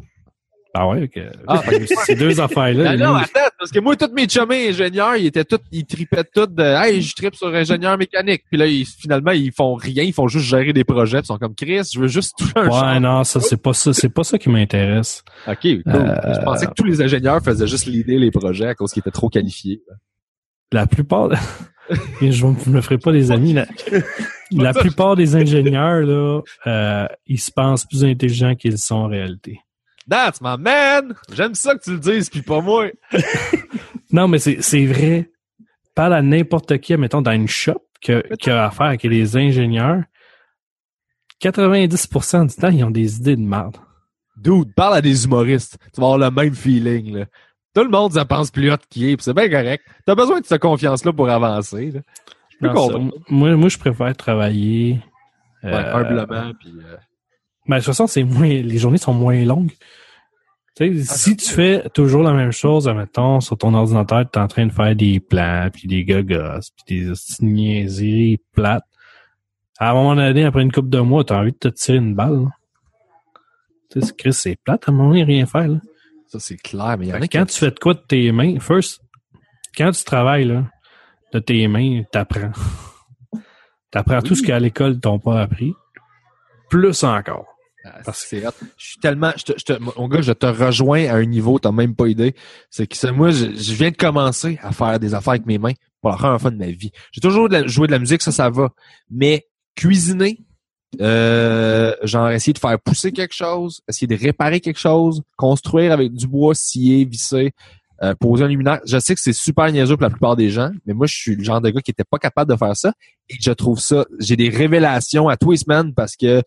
[0.73, 1.21] Ah ouais, ok.
[1.47, 1.61] Ah,
[2.05, 2.95] ces deux affaires-là.
[2.95, 6.23] Ben non, attends, parce que moi, tous mes chumés ingénieurs, ils étaient tous, ils tripaient
[6.23, 8.43] tous de, hey, je tripe sur ingénieur mécanique.
[8.49, 11.17] Puis là, ils, finalement, ils font rien, ils font juste gérer des projets.
[11.17, 13.73] Puis ils sont comme Chris, je veux juste toucher un Ouais, non, ça, c'est pas
[13.73, 15.23] ça, c'est pas ça qui m'intéresse.
[15.47, 15.81] Ok, cool.
[15.87, 19.01] Euh, Je pensais que tous les ingénieurs faisaient juste l'idée les projets à cause qu'ils
[19.01, 19.81] étaient trop qualifiés.
[20.71, 21.29] La plupart,
[22.21, 23.65] je je me ferai pas des amis, la,
[24.51, 29.59] la plupart des ingénieurs, là, euh, ils se pensent plus intelligents qu'ils sont en réalité.
[30.11, 31.15] That's my man!
[31.31, 32.87] J'aime ça que tu le dises, puis pas moi.
[34.13, 35.31] Non, mais c'est, vrai.
[35.95, 40.03] Parle à n'importe qui, mettons, dans une shop que, qui a affaire avec les ingénieurs.
[41.41, 43.77] 90% du temps, ils ont des idées de merde.
[44.35, 45.77] Dude, parle à des humoristes.
[45.93, 47.25] Tu vas avoir le même feeling, là.
[47.73, 49.85] Tout le monde, ça pense plus hot qu'il est, puis c'est bien correct.
[50.05, 52.01] T'as besoin de cette confiance-là pour avancer, là.
[52.49, 53.13] Je peux comprendre.
[53.29, 54.99] moi, moi, je préfère travailler.
[55.63, 56.73] Ouais, euh, humblement, puis...
[56.83, 56.97] euh,
[57.67, 59.71] Mais de toute façon, c'est moins, les journées sont moins longues.
[60.75, 64.41] Tu sais, si tu fais toujours la même chose, admettons, sur ton ordinateur, tu es
[64.41, 68.85] en train de faire des plans, puis des gogos, puis des niaiseries plates.
[69.79, 71.97] À un moment donné, après une couple de mois, tu as envie de te tirer
[71.97, 72.47] une balle.
[73.91, 75.67] Tu sais, Chris, c'est plate, à un moment donné, rien faire.
[75.67, 75.79] Là.
[76.27, 77.53] Ça, c'est clair, mais il y en a quand qui...
[77.53, 79.01] tu fais de quoi de tes mains, first,
[79.75, 80.65] quand tu travailles là,
[81.33, 82.51] de tes mains, t'apprends.
[83.91, 84.23] T'apprends Oui.
[84.23, 85.73] tout ce qu'à l'école t'ont pas appris.
[86.69, 87.50] Plus encore.
[87.83, 88.51] Ah, Parce c'est hot.
[88.77, 91.57] Je suis tellement, je te, je te, mon gars, je te rejoins à un niveau,
[91.59, 92.35] t'as même pas idée.
[92.69, 95.73] C'est que moi, je, je viens de commencer à faire des affaires avec mes mains
[96.01, 96.91] pour la première fois de ma vie.
[97.11, 98.69] J'ai toujours de la- joué de la musique, ça, ça va.
[99.09, 100.39] Mais cuisiner,
[101.01, 106.13] euh, genre essayer de faire pousser quelque chose, essayer de réparer quelque chose, construire avec
[106.13, 107.53] du bois, scier, visser,
[108.03, 108.79] euh, poser un luminaire.
[108.85, 111.35] Je sais que c'est super niaiseux pour la plupart des gens, mais moi, je suis
[111.35, 112.93] le genre de gars qui était pas capable de faire ça.
[113.29, 116.41] Et je trouve ça, j'ai des révélations à tous les semaines parce que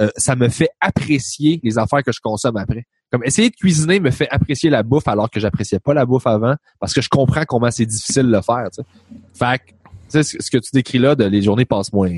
[0.00, 2.84] euh, ça me fait apprécier les affaires que je consomme après.
[3.10, 6.26] Comme essayer de cuisiner me fait apprécier la bouffe alors que j'appréciais pas la bouffe
[6.26, 8.68] avant parce que je comprends comment c'est difficile de le faire.
[8.72, 8.88] Tu sais.
[9.34, 9.70] Fait que,
[10.10, 12.10] tu sais, ce que tu décris là, de les journées passent moins,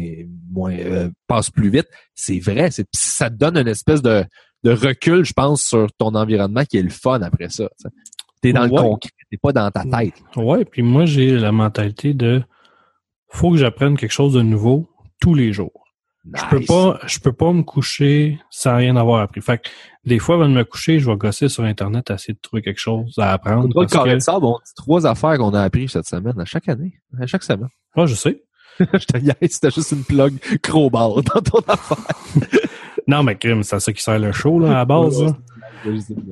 [0.51, 2.71] moins, euh, passent plus vite, c'est vrai.
[2.71, 4.25] C'est, ça te donne une espèce de,
[4.65, 7.69] de recul, je pense, sur ton environnement qui est le fun après ça.
[8.41, 10.15] T'es dans le concret, t'es pas dans ta tête.
[10.37, 12.43] Ouais, puis moi, j'ai la mentalité de
[13.29, 14.89] faut que j'apprenne quelque chose de nouveau
[15.21, 15.86] tous les jours.
[16.35, 19.41] Je peux pas, je peux pas me coucher sans rien avoir appris.
[19.41, 19.69] Fait que
[20.05, 22.81] des fois, avant de me coucher, je vais gosser sur Internet, essayer de trouver quelque
[22.81, 23.73] chose à apprendre.
[23.75, 26.45] Parce carré que, de sable, on dit trois affaires qu'on a appris cette semaine, à
[26.45, 27.69] chaque année, à chaque semaine.
[27.95, 28.43] Ah, je sais.
[28.81, 31.99] je te niaise, c'était juste une plug crowbar dans ton affaire.
[33.09, 35.23] Non, mais crime, c'est à ça qui sert le show, là, à la base.
[35.23, 35.37] là.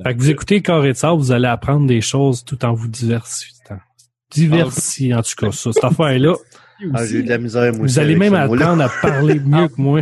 [0.03, 2.89] Fait que vous écoutez Carré de sable, vous allez apprendre des choses tout en vous
[2.89, 3.79] diversifiant.
[4.29, 5.71] Diversifiant, en tout cas, ça.
[5.71, 6.33] Cette affaire-là,
[6.93, 9.67] Ah, j'ai eu de la misère, moi vous aussi, allez même apprendre à parler mieux
[9.67, 10.01] que moi.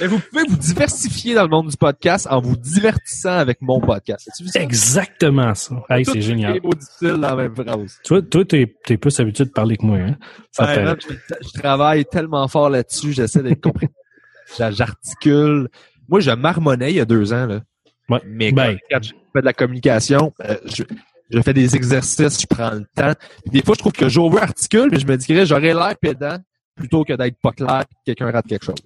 [0.00, 3.80] Mais vous pouvez vous diversifier dans le monde du podcast en vous divertissant avec mon
[3.80, 4.28] podcast.
[4.34, 4.60] Ça?
[4.60, 5.76] Exactement ça.
[5.88, 6.60] Hey, c'est génial.
[7.00, 7.98] dans la même phrase.
[8.04, 10.16] Toi, toi, t'es, t'es plus habitué de parler que moi, hein?
[10.50, 13.88] Ça Ouais, je, je travaille tellement fort là-dessus, j'essaie d'être compris.
[14.58, 15.68] J'a- J'articule.
[16.08, 17.60] Moi, je marmonnais il y a deux ans, là.
[18.08, 18.20] Ouais.
[18.26, 18.72] Mais Ben.
[18.90, 20.82] quand, quand je fais de la communication, euh, je,
[21.30, 23.12] je fais des exercices, je prends le temps.
[23.42, 26.36] Puis des fois, je trouve que j'over-articule, puis je me que j'aurais l'air pédant
[26.76, 28.76] plutôt que d'être pas clair et que quelqu'un rate quelque chose.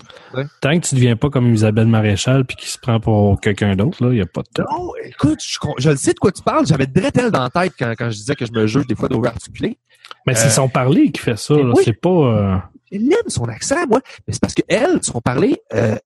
[0.61, 4.05] Tant que tu deviens pas comme Isabelle Maréchal puis qui se prend pour quelqu'un d'autre,
[4.05, 4.65] là, il y a pas de temps.
[4.71, 6.67] Non, écoute, je, je le sais de quoi tu parles.
[6.67, 9.09] J'avais Dretel dans la tête quand, quand je disais que je me juge des fois
[9.09, 9.77] d'over-articuler.
[10.25, 11.73] Mais c'est Euh, son parler qui fait ça, là.
[11.75, 11.83] oui.
[11.85, 12.57] C'est pas, euh,
[12.93, 14.01] Elle aime son accent, moi.
[14.27, 15.97] Mais c'est parce que elle, son parler, euh,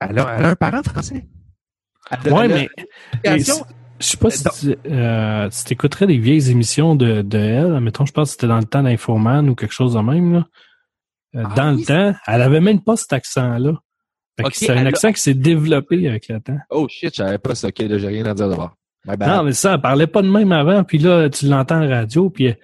[0.00, 1.24] elle, a, elle a un parent français.
[2.10, 2.68] A mais,
[3.24, 3.38] mais
[4.00, 8.06] je sais pas si tu, euh, si t'écouterais des vieilles émissions de, de elle, mettons,
[8.06, 10.46] je pense que c'était dans le temps d'Infoman ou quelque chose de même, là.
[11.36, 13.72] Euh, Ah dans oui, le temps, elle avait même pas cet accent-là.
[14.36, 16.56] Fait que Ok, c'est un a- accent qui s'est développé avec le temps.
[16.70, 17.68] Oh shit, je savais pas ça.
[17.68, 18.74] Ok, là, j'ai rien à dire d'abord.
[19.20, 22.30] Non, mais ça, elle parlait pas de même avant, puis là, tu l'entends en radio,
[22.30, 22.56] puis elle,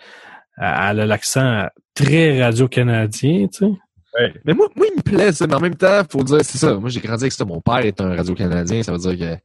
[0.59, 4.33] elle a l'accent très radio-canadien, tu sais.
[4.45, 6.75] Mais moi, moi, il me plaît, ça, mais en même temps, faut dire, c'est ça.
[6.75, 7.45] Moi, j'ai grandi avec ça.
[7.45, 9.41] Mon père est un radio-canadien, ça veut dire que,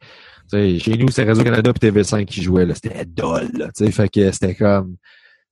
[0.52, 2.74] tu sais, chez nous, c'est Radio-Canada puis TV5 qui jouait, là.
[2.76, 3.70] C'était dol, là.
[3.92, 4.96] Fait que c'était comme,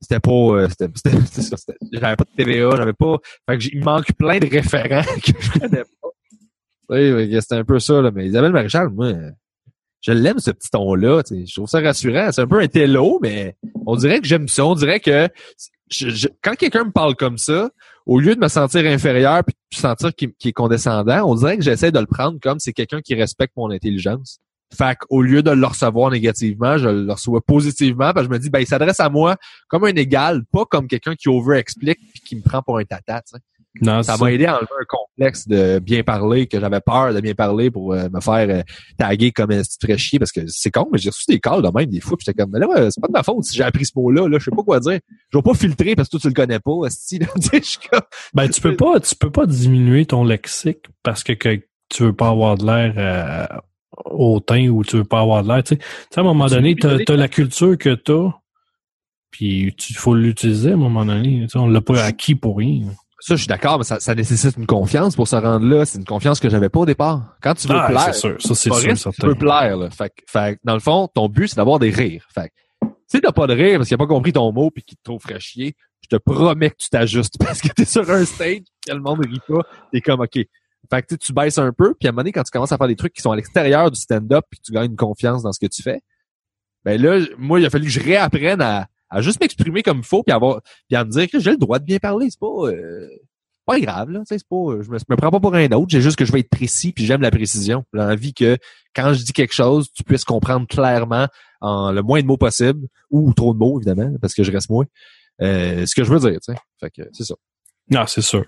[0.02, 1.18] c'était pas, euh, c'était, c'était,
[1.58, 3.18] c'était- j'avais pas de TVA, j'avais pas,
[3.50, 7.42] fait que il manque plein de référents que je connais pas.
[7.42, 8.12] C'était un peu ça, là.
[8.12, 9.14] Mais Isabelle Maréchal, moi,
[10.02, 11.46] je l'aime, ce petit ton-là, tu sais.
[11.46, 12.32] Je trouve ça rassurant.
[12.32, 14.66] C'est un peu un télo, mais on dirait que j'aime ça.
[14.66, 15.28] On dirait que,
[15.92, 17.70] je- je- quand quelqu'un me parle comme ça,
[18.06, 21.64] au lieu de me sentir inférieur puis de sentir qu'il est condescendant, on dirait que
[21.64, 24.40] j'essaie de le prendre comme c'est quelqu'un qui respecte mon intelligence.
[24.76, 28.40] Fait qu'au lieu de le recevoir négativement, je le reçois positivement, parce que je me
[28.40, 29.36] dis, ben, il s'adresse à moi
[29.70, 33.22] comme un égal, pas comme quelqu'un qui over-explique puis qui me prend pour un tata,
[33.22, 33.42] tu sais.
[33.80, 37.22] Non, Ça m'a aidé à enlever un complexe de bien parler, que j'avais peur de
[37.22, 38.64] bien parler pour euh, me faire euh,
[38.98, 41.62] taguer comme un petit ferais chier parce que c'est con, mais j'ai reçu des calls
[41.62, 43.44] de même des fois, puis j'étais comme mais là ouais, c'est pas de ma faute
[43.44, 45.00] si j'ai appris ce mot-là, là, je sais pas quoi dire.
[45.32, 46.72] Je vais pas filtrer parce que toi tu le connais pas,
[47.92, 48.02] comme-
[48.34, 52.14] Ben, tu peux pas, tu peux pas diminuer ton lexique parce que, que tu veux
[52.14, 53.60] pas avoir de l'air euh,
[54.12, 55.64] hautain ou tu veux pas avoir de l'air.
[55.64, 55.82] Tu sais,
[56.12, 58.32] Tu à un moment Tu donné, donner as la culture que t'as,
[59.32, 61.42] puis il faut l'utiliser à un moment donné.
[61.44, 62.82] Tu sais, on l'a pas acquis pour rien.
[63.20, 65.86] Ça, je suis d'accord, mais ça, ça nécessite une confiance pour se rendre là.
[65.86, 67.36] C'est une confiance que j'avais pas au départ.
[67.42, 69.76] Quand tu veux Ah, plaire, c'est sûr, ça c'est sûr, humoriste, tu veux plaire.
[69.78, 69.90] Là.
[69.90, 72.28] Fait, que- fait dans le fond, ton but, c'est d'avoir des rires.
[72.34, 74.84] Fait que, si t'as pas de rire parce qu'il a pas compris ton mot puis
[74.84, 78.10] qu'il te trouve fraîchier, chier, je te promets que tu t'ajustes parce que t'es sur
[78.10, 80.38] un stage, que le monde rit pas, t'es comme OK.
[80.90, 82.78] Fait que tu baisses un peu, puis à un moment donné, quand tu commences à
[82.78, 85.52] faire des trucs qui sont à l'extérieur du stand-up puis tu gagnes une confiance dans
[85.52, 86.02] ce que tu fais,
[86.86, 90.04] ben là, moi, il a fallu que je réapprenne à, à juste m'exprimer comme il
[90.06, 92.30] faut puis avoir puis à me dire que j'ai le droit de bien parler.
[92.30, 93.10] C'est pas euh,
[93.66, 94.22] pas grave, là.
[94.26, 95.88] C'est pas, je me, je me prends pas pour un autre.
[95.90, 97.84] J'ai juste que je vais être précis puis j'aime la précision.
[97.94, 98.58] J'ai envie que
[98.96, 101.28] quand je dis quelque chose, tu puisses comprendre clairement
[101.60, 104.70] en le moins de mots possible ou trop de mots, évidemment, parce que je reste
[104.70, 104.86] moins.
[105.42, 106.60] euh, ce que je veux dire, tu sais.
[106.80, 107.36] Fait que c'est ça.
[107.90, 108.46] Non, c'est sûr.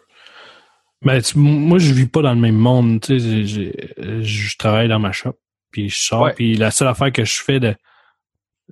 [1.04, 3.00] Mais tu- moi, je vis pas dans le même monde.
[3.02, 5.34] Tu sais, j'ai- j'ai- je travaille dans ma shop,
[5.72, 6.34] puis je sors, Ouais.
[6.36, 7.74] puis la seule affaire que je fais de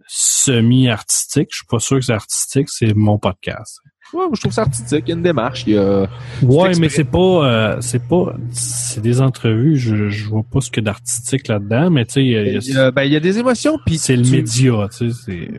[0.08, 3.80] semi-artistique, je suis pas sûr que c'est artistique, c'est mon podcast.
[4.14, 5.04] Ouais, moi, je trouve ça artistique.
[5.06, 5.64] Il y a une démarche.
[5.68, 6.08] Il y a...
[6.42, 9.76] Ouais, mais c'est pas, euh, c'est pas, c'est des entrevues.
[9.78, 12.38] Je, je vois pas ce qu'il y a d'artistique là-dedans, mais tu sais, il y
[12.38, 13.78] a- il y a- Il y a, ben, il y a des émotions.
[13.86, 15.18] Puis c'est le tu- média, tu sais.
[15.26, 15.52] c'est-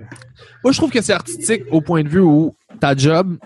[0.65, 3.37] Moi, je trouve que c'est artistique au point de vue où ta job,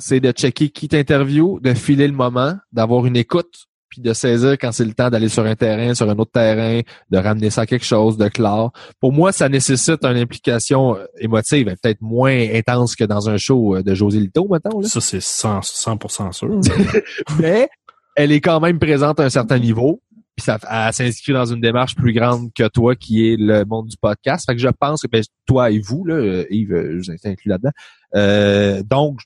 [0.00, 4.52] c'est de checker qui t'interview, de filer le moment, d'avoir une écoute, puis de saisir
[4.52, 6.80] quand c'est le temps d'aller sur un terrain, sur un autre terrain,
[7.10, 8.70] de ramener ça à quelque chose de clair.
[9.00, 13.76] Pour moi, ça nécessite une implication euh, émotive, peut-être moins intense que dans un show
[13.76, 14.80] euh, de José Lito, mettons.
[14.80, 14.88] Là.
[14.88, 16.60] Ça, c'est 100%, 100% sûr.
[17.40, 17.68] Mais
[18.14, 20.00] elle est quand même présente à un certain niveau.
[20.36, 23.88] Puis ça, elle s'inscrit dans une démarche plus grande que toi, qui est le monde
[23.88, 24.46] du podcast.
[24.46, 27.50] Fait que je pense que ben, toi et vous, là, euh, Yves, je vous inclus
[27.50, 27.72] là-dedans.
[28.14, 29.20] Euh, donc,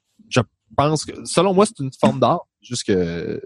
[0.75, 2.47] pense que selon moi, c'est une forme d'art.
[2.63, 3.41] Juste que,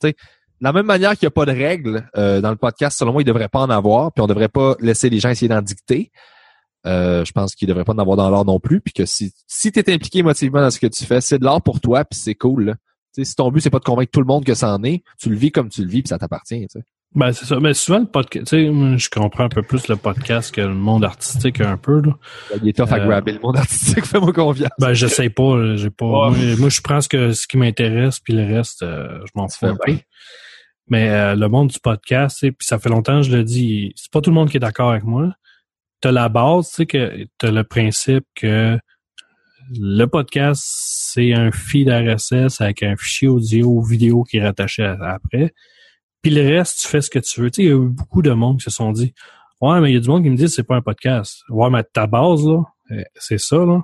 [0.00, 2.56] tu sais, de la même manière qu'il n'y a pas de règles euh, dans le
[2.56, 5.20] podcast, selon moi, il ne devrait pas en avoir, puis on devrait pas laisser les
[5.20, 6.10] gens essayer d'en dicter.
[6.86, 9.32] Euh, je pense qu'il devrait pas en avoir dans l'art non plus, puis que si,
[9.46, 12.04] si tu es impliqué émotivement dans ce que tu fais, c'est de l'art pour toi,
[12.04, 12.64] puis c'est cool.
[12.64, 12.74] Là.
[13.12, 15.30] Si ton but, c'est pas de convaincre tout le monde que ça en est, tu
[15.30, 16.66] le vis comme tu le vis, puis ça t'appartient.
[17.14, 17.18] Sais.
[17.18, 17.60] Ben, c'est ça.
[17.60, 20.74] Mais souvent, le podcast, tu sais, je comprends un peu plus le podcast que le
[20.74, 22.12] monde artistique un peu, là.
[22.62, 24.70] Il est tough à Euh, grabber le monde artistique, fais-moi confiance.
[24.80, 28.20] Ben, j'essaie pas, là, j'ai pas, moi, moi, je prends ce que, ce qui m'intéresse,
[28.20, 29.92] puis le reste, euh, je m'en fous fais un peu.
[30.88, 33.42] Mais euh, le monde du podcast, tu sais, puis ça fait longtemps que je le
[33.42, 35.32] dis, c'est pas tout le monde qui est d'accord avec moi.
[36.02, 38.78] T'as la base, tu sais, que t'as le principe que
[39.78, 44.82] le podcast, c'est un feed RSS avec un fichier audio ou vidéo qui est rattaché
[44.84, 45.54] à- après.
[46.24, 47.50] Puis le reste, tu fais ce que tu veux.
[47.50, 49.12] Tu sais, il y a eu beaucoup de monde qui se sont dit
[49.60, 51.42] Ouais, mais il y a du monde qui me dit c'est pas un podcast.
[51.50, 52.62] Ouais, mais ta base, là,
[52.92, 53.82] euh, c'est ça, là.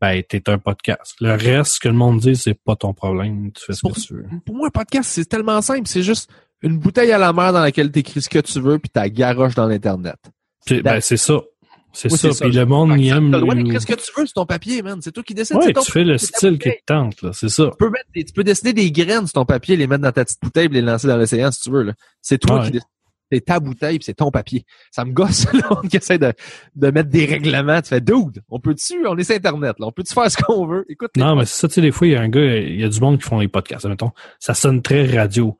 [0.00, 1.14] Ben, t'es un podcast.
[1.20, 3.52] Le reste, ce que le monde dit, c'est pas ton problème.
[3.52, 4.26] Tu fais ce Pour- que tu veux.
[4.44, 5.86] Pour moi, un podcast, c'est tellement simple.
[5.86, 6.30] C'est juste
[6.62, 9.10] une bouteille à la mer dans laquelle tu écris ce que tu veux, puis tu
[9.10, 10.16] garoche dans l'Internet.
[10.82, 11.40] Ben, c'est ça.
[11.98, 12.28] C'est Oui, ça.
[12.44, 13.30] Puis le monde, ça, aime.
[13.30, 14.98] T'as le droit le- d'écrire ce que tu veux sur ton papier, man?
[15.00, 15.56] C'est toi qui décides.
[15.72, 17.30] Ton tu fais le style qui te tente, là.
[17.32, 17.70] C'est ça.
[17.70, 20.24] Tu peux, mettre tu peux dessiner des graines sur ton papier, les mettre dans ta
[20.24, 21.82] petite bouteille, les lancer dans l'océan si tu veux.
[21.84, 21.94] là.
[22.20, 22.66] C'est toi Ouais.
[22.66, 22.88] qui décides.
[23.32, 24.64] C'est ta bouteille, c'est ton papier.
[24.92, 26.32] Ça me gosse, là, on qui essaie de,
[26.76, 27.80] de mettre des règlements.
[27.82, 29.86] Tu fais, dude, on peut dessus, on est sur Internet, là.
[29.86, 30.84] On peut-tu faire ce qu'on veut?
[30.88, 32.56] Écoute, les Non, mais c'est ça, tu sais, des fois, il y a un gars,
[32.56, 34.12] il y a du monde qui font des podcasts, mettons.
[34.38, 35.58] Ça sonne très radio.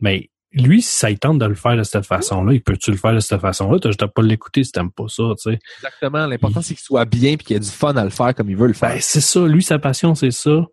[0.00, 2.96] Mais lui, si ça il tente de le faire de cette façon-là, il peut-tu le
[2.96, 3.78] faire de cette façon-là?
[3.80, 5.58] T'as juste à pas l'écouter si t'aimes pas ça, tu sais.
[5.78, 6.26] Exactement.
[6.26, 8.56] L'important, c'est qu'il soit bien puis qu'il ait du fun à le faire comme il
[8.56, 8.90] veut le faire.
[8.94, 9.46] Ben, c'est ça.
[9.46, 10.66] Lui, sa passion, c'est ça.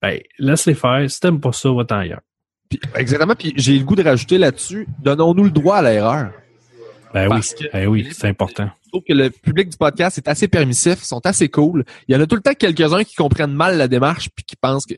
[0.00, 1.10] Ben, laisse-les faire.
[1.10, 2.20] Si t'aimes pas ça, va-t'en ailleurs.
[2.68, 3.34] Puis- exactement.
[3.34, 6.30] Puis j'ai le goût de rajouter là-dessus, donnons-nous le droit à l'erreur.
[7.14, 7.66] Ben Parce oui.
[7.72, 8.70] Ben oui, c'est important.
[8.84, 11.84] Je trouve que le public du podcast est assez permissif, ils sont assez cool.
[12.06, 14.56] Il y en a tout le temps quelques-uns qui comprennent mal la démarche puis qui
[14.56, 14.94] pensent que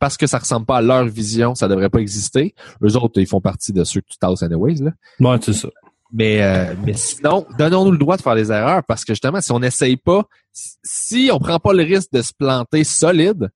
[0.00, 2.54] parce que ça ressemble pas à leur vision, ça devrait pas exister.
[2.82, 4.90] Eux autres, ils font partie de ceux que tu tasses anyways, là.
[5.20, 5.68] Ouais, c'est ça.
[6.12, 9.52] Mais, euh, mais sinon, donnons-nous le droit de faire des erreurs parce que justement, si
[9.52, 13.50] on n'essaye pas, si- on prend pas le risque de se planter solide,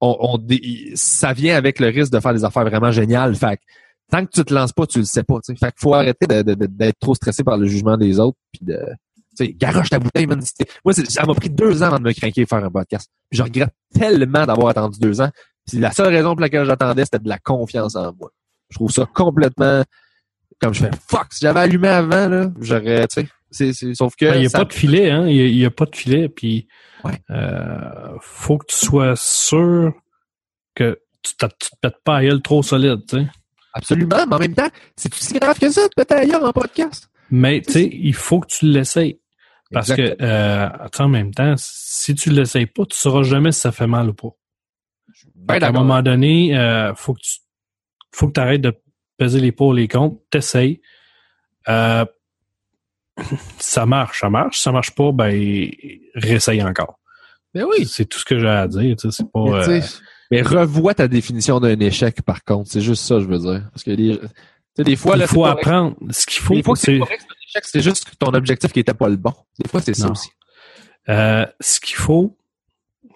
[0.00, 0.46] on, on
[0.96, 3.34] ça vient avec le risque de faire des affaires vraiment géniales.
[3.36, 3.62] Fait que,
[4.10, 5.36] tant que tu te lances pas, tu le sais pas.
[5.36, 5.56] tu sais.
[5.56, 8.36] Fait qu'il faut arrêter d'être trop stressé par le jugement des autres.
[8.52, 8.78] Puis de,
[9.38, 10.42] tu sais, garoche ta bouteille, man.
[10.84, 13.08] Moi, ça m'a pris deux ans avant de me craquer et faire un podcast.
[13.30, 15.30] Puis je regrette tellement d'avoir attendu deux ans.
[15.66, 18.30] Puis la seule raison pour laquelle j'attendais, c'était de la confiance en moi.
[18.70, 19.82] Je trouve ça complètement
[20.60, 24.16] comme je fais fuck, si j'avais allumé avant, là, j'aurais, tu sais, c'est, c'est, sauf
[24.16, 24.24] que.
[24.24, 25.26] Il n'y a ça- pas de filet, hein.
[25.28, 26.66] Il y a- pas de filet, puis
[27.04, 27.12] Ouais.
[27.30, 29.92] euh, faut que tu sois sûr
[30.74, 33.26] que tu, tu te pètes pas à gueule trop solide, tu sais.
[33.74, 37.10] Absolument, mais en même temps, c'est aussi grave que ça de péter ailleurs en podcast.
[37.30, 39.20] Mais tu sais, il faut que tu l'essayes.
[39.72, 40.68] Parce que, euh,
[41.00, 44.14] en même temps, si tu l'essayes pas, tu sauras jamais si ça fait mal ou
[44.14, 44.28] pas.
[45.54, 47.38] Ben qu'à un moment donné, euh, faut que tu
[48.12, 48.72] faut que tu arrêtes de
[49.18, 50.80] peser les pour les contre, t'essayes.
[51.68, 52.04] Euh,
[53.58, 54.56] ça marche, ça marche.
[54.56, 55.70] Si ça marche pas, ben
[56.14, 56.98] réessaye encore.
[57.54, 57.86] Mais oui.
[57.86, 58.96] C'est tout ce que j'ai à dire.
[58.96, 59.66] tu sais, C'est pas.
[59.68, 59.80] Mais, euh,
[60.30, 62.70] mais revois ta définition d'un échec, par contre.
[62.70, 63.68] C'est juste ça, je veux dire.
[63.72, 64.26] Parce que les, tu
[64.76, 65.66] sais, des fois, il là, faut c'est correct.
[65.66, 65.96] apprendre.
[66.10, 68.72] Ce qu'il faut, Des fois, c'est c'est correct, c'est un échec, c'est juste ton objectif
[68.72, 69.32] qui était pas le bon.
[69.58, 70.12] Des fois, c'est ça Non.
[70.12, 70.28] aussi.
[71.08, 72.36] euh, ce qu'il faut,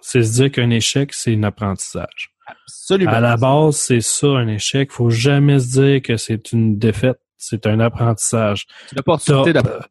[0.03, 2.33] c'est se dire qu'un échec, c'est un apprentissage.
[2.47, 3.13] Absolument.
[3.13, 4.91] À la base, c'est ça un échec.
[4.93, 7.21] Faut jamais se dire que c'est une défaite.
[7.37, 8.67] C'est un apprentissage.
[8.95, 9.87] L'opportunité d'apprendre.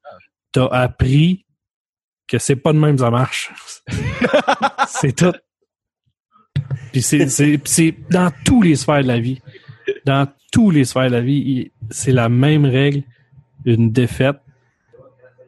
[0.52, 1.46] T'as appris
[2.28, 3.52] que c'est pas de même ça marche.
[4.88, 5.34] c'est tout.
[6.92, 9.42] Puis c'est, c'est, puis c'est dans tous les sphères de la vie.
[10.06, 13.04] Dans tous les sphères de la vie, c'est la même règle.
[13.66, 14.38] Une défaite,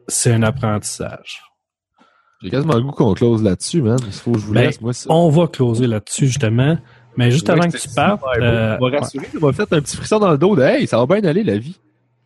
[0.08, 1.42] c'est un apprentissage.
[2.42, 3.98] J'ai quasiment le goût qu'on close là-dessus, man.
[4.06, 5.06] Il faut que je vous Ben, laisse, moi, ça.
[5.10, 6.76] On va closer là-dessus, justement.
[7.16, 9.96] Mais juste avant que tu partes, euh, on va rassurer, ça m'a fait un petit
[9.96, 11.78] frisson dans le dos de Hey, ça va bien aller la vie.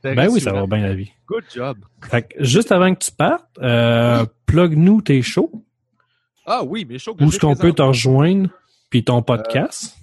[0.05, 1.11] ben oui, ça va bien la vie.
[1.27, 1.77] Good job.
[2.09, 5.51] Fait que juste avant que tu partes, euh, plug-nous tes shows.
[6.47, 8.49] Ah oui, mes shows que Où est-ce qu'on peut te rejoindre?
[8.91, 9.97] Puis ton podcast.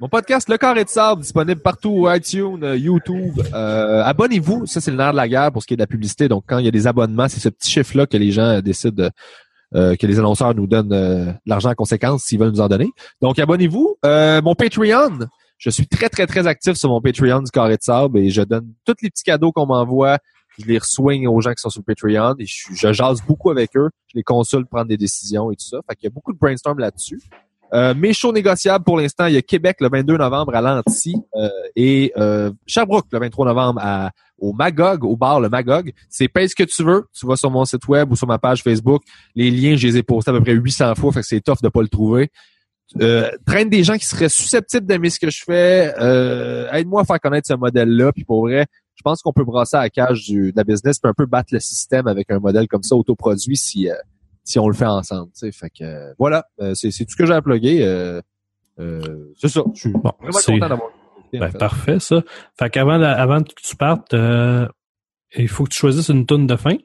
[0.00, 3.38] Mon podcast Le Carré de Sable, disponible partout, iTunes, euh, YouTube.
[3.52, 5.86] Euh, abonnez-vous, ça c'est le nerf de la guerre pour ce qui est de la
[5.86, 6.26] publicité.
[6.26, 8.60] Donc quand il y a des abonnements, c'est ce petit chiffre-là que les gens euh,
[8.62, 9.10] décident, de-
[9.96, 12.90] que les annonceurs nous donnent l'argent en conséquence s'ils veulent nous en donner.
[13.20, 13.98] Donc abonnez-vous.
[14.02, 15.18] Mon Patreon,
[15.58, 18.42] je suis très très très actif sur mon Patreon du Carré de Sable et je
[18.42, 20.18] donne tous les petits cadeaux qu'on m'envoie.
[20.58, 23.76] Je les swing aux gens qui sont sur le Patreon et je jase beaucoup avec
[23.76, 23.90] eux.
[24.08, 25.78] Je les consulte, prendre des décisions et tout ça.
[25.88, 27.20] Fait qu'il y a beaucoup de brainstorm là-dessus.
[27.72, 31.14] Euh, mes shows négociables pour l'instant, il y a Québec le 22 novembre à Lanty
[31.36, 35.92] euh, et euh, Sherbrooke le 23 novembre à, au Magog, au bar le Magog.
[36.08, 37.06] C'est paye ce que tu veux.
[37.12, 39.02] Tu vas sur mon site web ou sur ma page Facebook.
[39.34, 41.62] Les liens, je les ai postés à peu près 800 fois, fait que c'est tough
[41.62, 42.30] de pas le trouver.
[43.00, 45.94] Euh, traîne des gens qui seraient susceptibles d'aimer ce que je fais.
[46.00, 48.12] Euh, Aide-moi à faire connaître ce modèle-là.
[48.12, 48.66] Puis pour vrai,
[48.96, 51.26] je pense qu'on peut brasser à la cage du, de la business puis un peu
[51.26, 53.88] battre le système avec un modèle comme ça autoproduit si
[54.44, 55.30] si on le fait ensemble.
[55.32, 55.52] tu sais.
[55.52, 57.84] Fait que euh, voilà, euh, c'est, c'est tout ce que j'ai à plugger.
[57.84, 58.20] Euh,
[58.78, 59.62] euh, c'est ça.
[59.74, 60.88] Je suis Bon, vraiment c'est content d'avoir.
[60.90, 61.58] en ben, fait.
[61.58, 62.22] parfait, ça.
[62.58, 64.66] Fait qu'avant avant que tu partes, euh,
[65.36, 66.76] il faut que tu choisisses une toune de fin.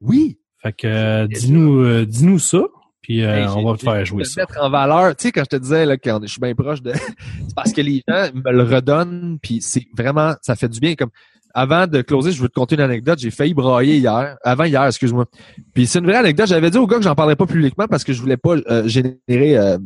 [0.00, 0.38] Oui.
[0.62, 2.62] Fait que euh, dis-nous euh, dis-nous ça,
[3.00, 4.42] puis euh, Hey, on va te faire jouer ça.
[4.42, 5.16] mettre en valeur.
[5.16, 6.92] Tu sais, quand je te disais là, quand je suis bien proche de.
[7.48, 10.94] c'est parce que les gens me le redonnent, puis c'est vraiment, ça fait du bien.
[10.94, 11.10] Comme
[11.54, 13.18] avant de closer, je veux te conter une anecdote.
[13.18, 15.26] J'ai failli brailler hier, avant hier, excuse-moi.
[15.74, 16.46] Puis c'est une vraie anecdote.
[16.46, 18.86] J'avais dit au gars que j'en parlerais pas publiquement parce que je voulais pas euh,
[18.86, 19.78] générer, euh,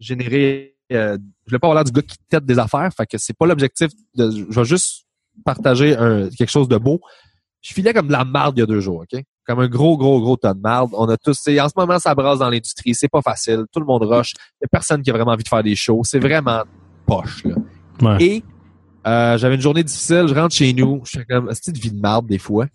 [0.00, 0.74] générer.
[0.92, 2.90] euh, je voulais pas avoir l'air du gars qui tête des affaires.
[2.96, 3.90] Fait que c'est pas l'objectif.
[4.14, 5.04] de Je vais juste
[5.44, 7.00] partager un, quelque chose de beau.
[7.60, 9.20] Je filais comme de la marde il y a deux jours, ok?
[9.46, 10.90] Comme un gros, gros, gros tas de marde.
[10.92, 12.94] On a tous, en ce moment, ça brasse dans l'industrie.
[12.94, 13.64] C'est pas facile.
[13.72, 14.32] Tout le monde rush.
[14.36, 16.02] Il y a personne qui a vraiment envie de faire des shows.
[16.04, 16.62] C'est vraiment
[17.06, 17.54] poche, là.
[18.00, 18.24] Ouais.
[18.24, 18.44] Et,
[19.08, 20.26] euh, j'avais une journée difficile.
[20.28, 21.02] Je rentre chez nous.
[21.04, 22.66] Je fais comme, c'est une vie de marde, des fois?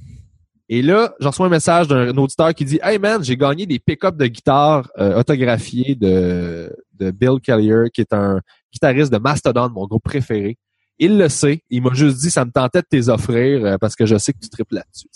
[0.70, 3.80] Et là, j'en reçois un message d'un auditeur qui dit, Hey man, j'ai gagné des
[3.80, 8.40] pick-up de guitare euh, autographiés de, de Bill Kellier, qui est un
[8.72, 10.58] guitariste de Mastodon, mon groupe préféré.
[11.00, 11.62] Il le sait.
[11.70, 14.34] Il m'a juste dit, ça me tentait de t'es offrir euh, parce que je sais
[14.34, 15.08] que tu tripes là-dessus.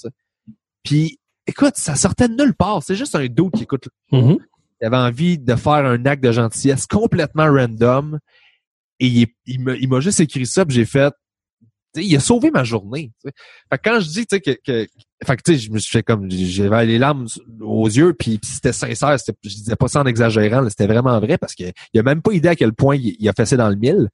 [0.84, 2.84] Puis, écoute, ça sortait de nulle part.
[2.84, 3.90] C'est juste un dude qui écoute.
[4.12, 4.38] Mhm.
[4.82, 8.20] Il avait envie de faire un acte de gentillesse complètement random.
[9.00, 11.14] Et il, il m'a il juste écrit ça, puis j'ai fait.
[11.96, 13.12] Il a sauvé ma journée.
[13.22, 13.34] tu sais.
[13.72, 14.88] Fait que quand je dis tu sais, que, que
[15.26, 17.26] fait que, tu sais, je me suis fait comme j'avais les larmes
[17.62, 19.20] aux yeux, puis, puis c'était sincère.
[19.20, 22.34] c'était- Je disais pas ça en exagérant, c'était vraiment vrai parce qu'il a même pas
[22.34, 24.10] idée à quel point il, il a fait ça dans le mille.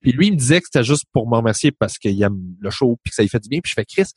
[0.00, 2.70] Puis lui, il me disait que c'était juste pour me remercier parce qu'il aime le
[2.70, 3.60] show puis que ça lui fait du bien.
[3.60, 4.08] Puis je fais Chris,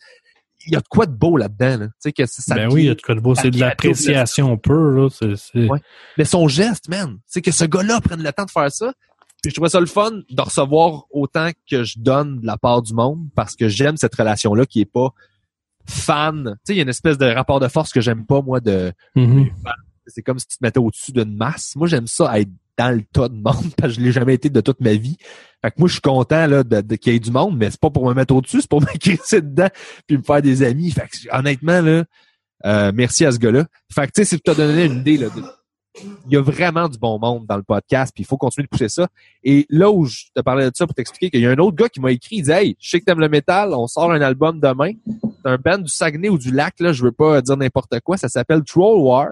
[0.67, 1.77] il y a de quoi de beau là-dedans.
[1.77, 1.87] Là.
[1.87, 3.33] Tu sais que ça ben oui, il y a de quoi de beau.
[3.35, 5.09] C'est de l'appréciation pure, là.
[5.67, 5.79] Ouais.
[6.17, 8.93] Mais son geste, man, c'est que ce gars-là prenne le temps de faire ça.
[9.41, 12.81] Puis je trouvais ça le fun de recevoir autant que je donne de la part
[12.81, 15.13] du monde parce que j'aime cette relation-là qui est pas
[15.87, 16.43] fan.
[16.43, 18.59] Tu sais, il y a une espèce de rapport de force que j'aime pas, moi,
[18.59, 19.49] de Mhm.
[20.07, 21.73] c'est comme si tu te mettais au-dessus d'une masse.
[21.75, 23.43] Moi, j'aime ça être dans le tas de monde
[23.77, 25.17] parce que je l'ai jamais été de toute ma vie.
[25.61, 27.69] Fait que moi, je suis content là, de, de- qu'il y ait du monde, mais
[27.71, 29.69] c'est pas pour me mettre au-dessus, c'est pour me crisser dedans
[30.07, 30.91] puis me faire des amis.
[30.91, 32.03] Fait que honnêtement, là,
[32.65, 33.65] euh, merci à ce gars-là.
[33.93, 35.43] Fait que tu sais, si tu t'as donné une idée, là, de-
[35.97, 38.69] il y a vraiment du bon monde dans le podcast, puis il faut continuer de
[38.69, 39.07] pousser ça.
[39.43, 41.75] Et là où je te parlais de ça pour t'expliquer qu'il y a un autre
[41.75, 44.11] gars qui m'a écrit, il dit Hey, je sais que t'aimes le métal, on sort
[44.11, 44.91] un album demain.
[45.43, 48.17] C'est un band du Saguenay ou du Lac, là, je veux pas dire n'importe quoi,
[48.17, 49.27] ça s'appelle Troll War.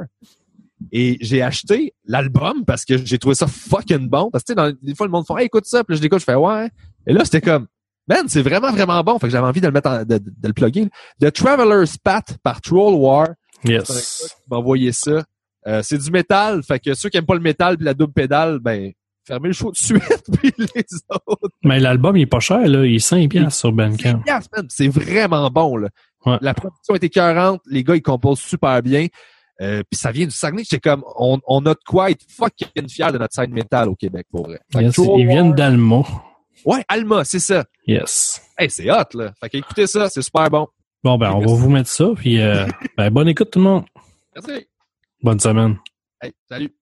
[0.92, 4.30] Et j'ai acheté l'album parce que j'ai trouvé ça fucking bon.
[4.32, 5.84] Parce que, tu sais, des fois, le monde fait, hey, écoute ça.
[5.84, 6.70] Puis là, je l'écoute, je fais, ouais.
[7.08, 7.66] Et là, c'était comme,
[8.08, 9.18] man, c'est vraiment, vraiment bon.
[9.18, 10.88] Fait que j'avais envie de le mettre en- de, de- de le plugger.
[11.20, 13.30] The Traveler's Path par Troll War.
[13.66, 14.36] Yes.
[14.52, 15.24] M'as envoyé ça.
[15.68, 16.64] Euh, c'est du métal.
[16.64, 18.92] Fait que ceux qui aiment pas le métal puis la double pédale, ben,
[19.26, 20.24] fermez le show de suite.
[20.42, 21.50] puis les autres.
[21.64, 22.86] Mais l'album, il est pas cher, là.
[22.86, 24.24] Il est 5 piastres sur Bandcamp.
[24.26, 25.90] Yes, man, C'est vraiment bon, là.
[26.26, 26.38] Ouais.
[26.42, 27.62] La production est écœurante.
[27.68, 29.08] Les gars, ils composent super bien.
[29.60, 30.64] Euh, puis ça vient du Saguenay.
[30.64, 33.96] J'étais comme, on, on a de quoi être fucking fiers de notre scène métal au
[33.96, 34.60] Québec, pour vrai.
[34.76, 36.04] Yes, ils viennent d'Alma.
[36.66, 37.66] Ouais, Alma, c'est ça.
[37.86, 38.42] Yes.
[38.58, 39.32] Hey, c'est hot, là.
[39.40, 40.68] Fait que écoutez ça, c'est super bon.
[41.04, 42.66] Bon, ben, on va vous mettre ça, puis euh,
[42.98, 43.86] ben, bonne écoute tout le monde.
[44.36, 44.68] Merci.
[45.22, 45.80] Bonne semaine.
[46.22, 46.74] Hey, salut.